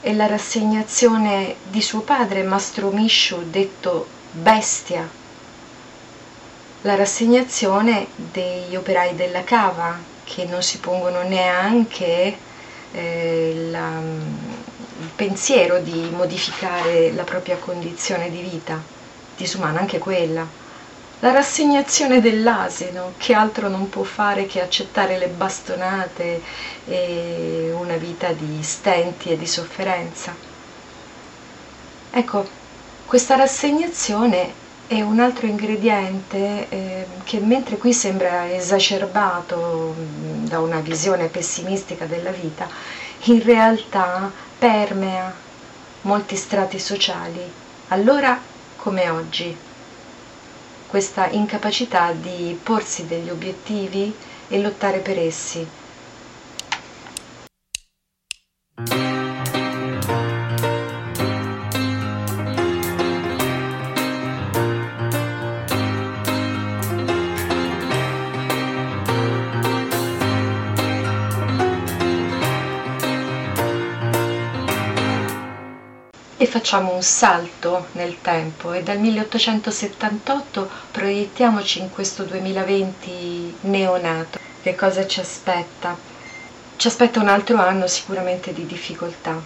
è 0.00 0.12
la 0.12 0.26
rassegnazione 0.26 1.56
di 1.64 1.82
suo 1.82 2.00
padre, 2.00 2.44
Mastro 2.44 2.90
Misciu, 2.90 3.42
detto 3.50 4.06
bestia, 4.30 5.08
la 6.82 6.94
rassegnazione 6.94 8.06
degli 8.14 8.74
operai 8.74 9.14
della 9.14 9.44
cava 9.44 9.98
che 10.24 10.44
non 10.44 10.62
si 10.62 10.78
pongono 10.78 11.22
neanche 11.22 12.36
eh, 12.92 13.66
la, 13.70 14.00
il 14.00 15.10
pensiero 15.14 15.78
di 15.78 16.08
modificare 16.12 17.12
la 17.12 17.24
propria 17.24 17.56
condizione 17.56 18.30
di 18.30 18.40
vita, 18.40 18.80
disumana 19.36 19.80
anche 19.80 19.98
quella 19.98 20.60
la 21.22 21.30
rassegnazione 21.30 22.20
dell'asino, 22.20 23.12
che 23.16 23.32
altro 23.32 23.68
non 23.68 23.88
può 23.88 24.02
fare 24.02 24.46
che 24.46 24.60
accettare 24.60 25.18
le 25.18 25.28
bastonate 25.28 26.42
e 26.84 27.70
una 27.72 27.94
vita 27.94 28.32
di 28.32 28.60
stenti 28.62 29.30
e 29.30 29.36
di 29.36 29.46
sofferenza. 29.46 30.34
Ecco, 32.10 32.48
questa 33.06 33.36
rassegnazione 33.36 34.52
è 34.88 35.00
un 35.00 35.20
altro 35.20 35.46
ingrediente 35.46 36.68
eh, 36.68 37.06
che 37.22 37.38
mentre 37.38 37.76
qui 37.78 37.92
sembra 37.92 38.52
esacerbato 38.52 39.94
mm, 39.96 40.46
da 40.46 40.58
una 40.58 40.80
visione 40.80 41.28
pessimistica 41.28 42.04
della 42.04 42.32
vita, 42.32 42.68
in 43.26 43.40
realtà 43.44 44.28
permea 44.58 45.32
molti 46.00 46.34
strati 46.34 46.80
sociali, 46.80 47.48
allora 47.88 48.40
come 48.76 49.08
oggi 49.08 49.56
questa 50.92 51.30
incapacità 51.30 52.12
di 52.12 52.54
porsi 52.62 53.06
degli 53.06 53.30
obiettivi 53.30 54.14
e 54.46 54.60
lottare 54.60 54.98
per 54.98 55.18
essi. 55.18 55.66
Facciamo 76.52 76.92
un 76.92 77.02
salto 77.02 77.86
nel 77.92 78.20
tempo 78.20 78.74
e 78.74 78.82
dal 78.82 78.98
1878 78.98 80.68
proiettiamoci 80.90 81.78
in 81.78 81.88
questo 81.90 82.24
2020 82.24 83.56
neonato. 83.62 84.38
Che 84.60 84.74
cosa 84.74 85.06
ci 85.06 85.20
aspetta? 85.20 85.96
Ci 86.76 86.86
aspetta 86.86 87.20
un 87.20 87.28
altro 87.28 87.56
anno 87.56 87.86
sicuramente 87.86 88.52
di 88.52 88.66
difficoltà. 88.66 89.40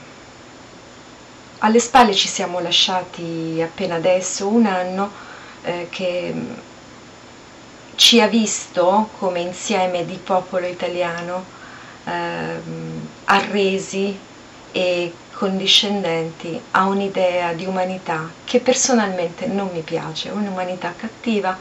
Alle 1.59 1.79
spalle 1.79 2.12
ci 2.12 2.27
siamo 2.27 2.59
lasciati 2.59 3.62
appena 3.62 3.95
adesso 3.95 4.49
un 4.49 4.66
anno 4.66 5.09
eh, 5.62 5.87
che 5.88 6.35
ci 7.95 8.21
ha 8.21 8.27
visto 8.27 9.11
come 9.19 9.38
insieme 9.38 10.05
di 10.05 10.16
popolo 10.16 10.66
italiano 10.66 11.45
eh, 12.05 12.61
arresi 13.27 14.19
e 14.73 15.12
condiscendenti 15.37 16.59
a 16.70 16.87
un'idea 16.87 17.53
di 17.53 17.66
umanità 17.66 18.31
che 18.44 18.59
personalmente 18.61 19.46
non 19.46 19.68
mi 19.70 19.83
piace, 19.83 20.31
un'umanità 20.31 20.94
cattiva, 20.96 21.59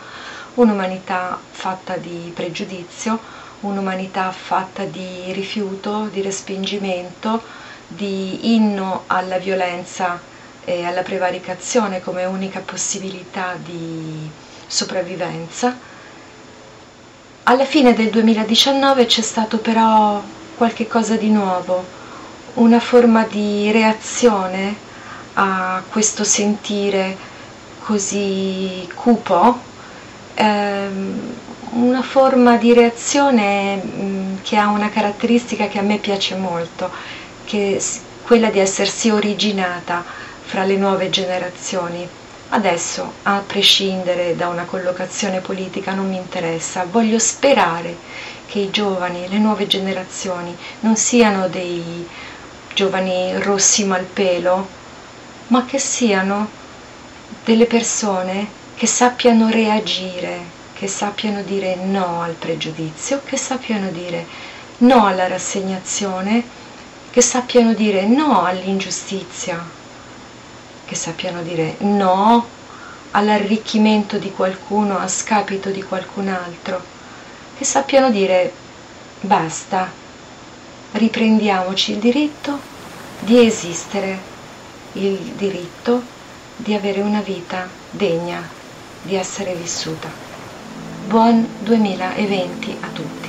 un'umanità 0.53 1.37
fatta 1.51 1.97
di 1.97 2.31
pregiudizio, 2.33 3.19
un'umanità 3.61 4.31
fatta 4.31 4.85
di 4.85 5.31
rifiuto, 5.33 6.07
di 6.09 6.21
respingimento, 6.21 7.43
di 7.87 8.55
inno 8.55 9.03
alla 9.07 9.37
violenza 9.37 10.21
e 10.63 10.85
alla 10.85 11.01
prevaricazione 11.01 12.01
come 12.01 12.23
unica 12.23 12.61
possibilità 12.61 13.57
di 13.61 14.29
sopravvivenza. 14.65 15.77
Alla 17.43 17.65
fine 17.65 17.93
del 17.93 18.09
2019 18.09 19.05
c'è 19.05 19.21
stato 19.21 19.57
però 19.57 20.23
qualche 20.55 20.87
cosa 20.87 21.17
di 21.17 21.29
nuovo, 21.29 21.94
una 22.55 22.79
forma 22.79 23.23
di 23.25 23.71
reazione 23.71 24.75
a 25.33 25.83
questo 25.89 26.23
sentire 26.23 27.17
così 27.79 28.87
cupo, 28.95 29.59
ehm, 30.35 31.33
una 31.71 32.01
forma 32.01 32.55
di 32.55 32.73
reazione 32.73 33.75
mh, 33.75 34.41
che 34.43 34.55
ha 34.57 34.69
una 34.69 34.89
caratteristica 34.89 35.67
che 35.67 35.79
a 35.79 35.81
me 35.81 35.97
piace 35.97 36.35
molto, 36.35 36.89
che 37.43 37.77
è 37.77 37.83
quella 38.23 38.49
di 38.49 38.59
essersi 38.59 39.09
originata 39.09 40.03
fra 40.43 40.63
le 40.63 40.77
nuove 40.77 41.09
generazioni. 41.09 42.07
Adesso, 42.49 43.13
a 43.23 43.43
prescindere 43.45 44.35
da 44.35 44.47
una 44.47 44.63
collocazione 44.63 45.41
politica, 45.41 45.93
non 45.93 46.07
mi 46.09 46.15
interessa, 46.15 46.85
voglio 46.89 47.19
sperare 47.19 47.97
che 48.45 48.59
i 48.59 48.69
giovani, 48.69 49.27
le 49.27 49.39
nuove 49.39 49.67
generazioni, 49.67 50.55
non 50.81 50.95
siano 50.95 51.49
dei 51.49 52.07
giovani 52.75 53.31
rossi 53.41 53.85
malpelo, 53.85 54.67
ma 55.47 55.63
che 55.63 55.79
siano 55.79 56.45
delle 57.45 57.67
persone 57.67 58.51
che 58.75 58.85
sappiano 58.85 59.49
reagire, 59.49 60.41
che 60.73 60.87
sappiano 60.87 61.41
dire 61.41 61.75
no 61.75 62.21
al 62.21 62.33
pregiudizio, 62.33 63.21
che 63.23 63.37
sappiano 63.37 63.89
dire 63.91 64.27
no 64.79 65.05
alla 65.05 65.27
rassegnazione, 65.27 66.43
che 67.09 67.21
sappiano 67.21 67.73
dire 67.73 68.05
no 68.07 68.43
all'ingiustizia, 68.43 69.57
che 70.83 70.95
sappiano 70.95 71.41
dire 71.43 71.77
no 71.79 72.45
all'arricchimento 73.11 74.17
di 74.17 74.31
qualcuno 74.31 74.97
a 74.97 75.07
scapito 75.07 75.69
di 75.69 75.81
qualcun 75.81 76.27
altro, 76.27 76.83
che 77.57 77.63
sappiano 77.63 78.11
dire 78.11 78.51
basta, 79.21 79.89
riprendiamoci 80.95 81.91
il 81.91 81.99
diritto 81.99 82.57
di 83.19 83.45
esistere, 83.45 84.17
il 84.93 85.17
diritto 85.35 86.01
di 86.55 86.73
avere 86.73 87.01
una 87.01 87.19
vita 87.19 87.67
degna 87.91 88.41
di 89.01 89.15
essere 89.15 89.53
vissuta. 89.55 90.09
Buon 91.07 91.45
2020 91.63 92.77
a 92.79 92.87
tutti. 92.93 93.24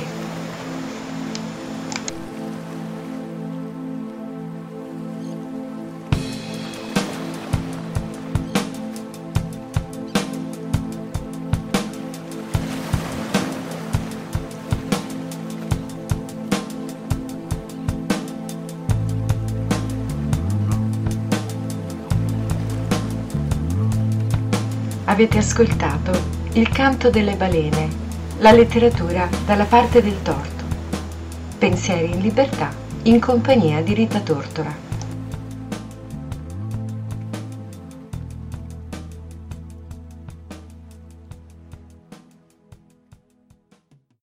Avete 25.17 25.39
ascoltato 25.39 26.13
Il 26.53 26.69
canto 26.69 27.09
delle 27.09 27.37
balene, 27.37 27.89
la 28.41 28.53
letteratura 28.53 29.27
dalla 29.47 29.65
parte 29.65 30.03
del 30.03 30.21
torto. 30.21 30.63
Pensieri 31.57 32.11
in 32.11 32.21
libertà 32.21 32.71
in 33.05 33.19
compagnia 33.19 33.81
di 33.81 33.95
Rita 33.95 34.21
Tortora. 34.21 34.86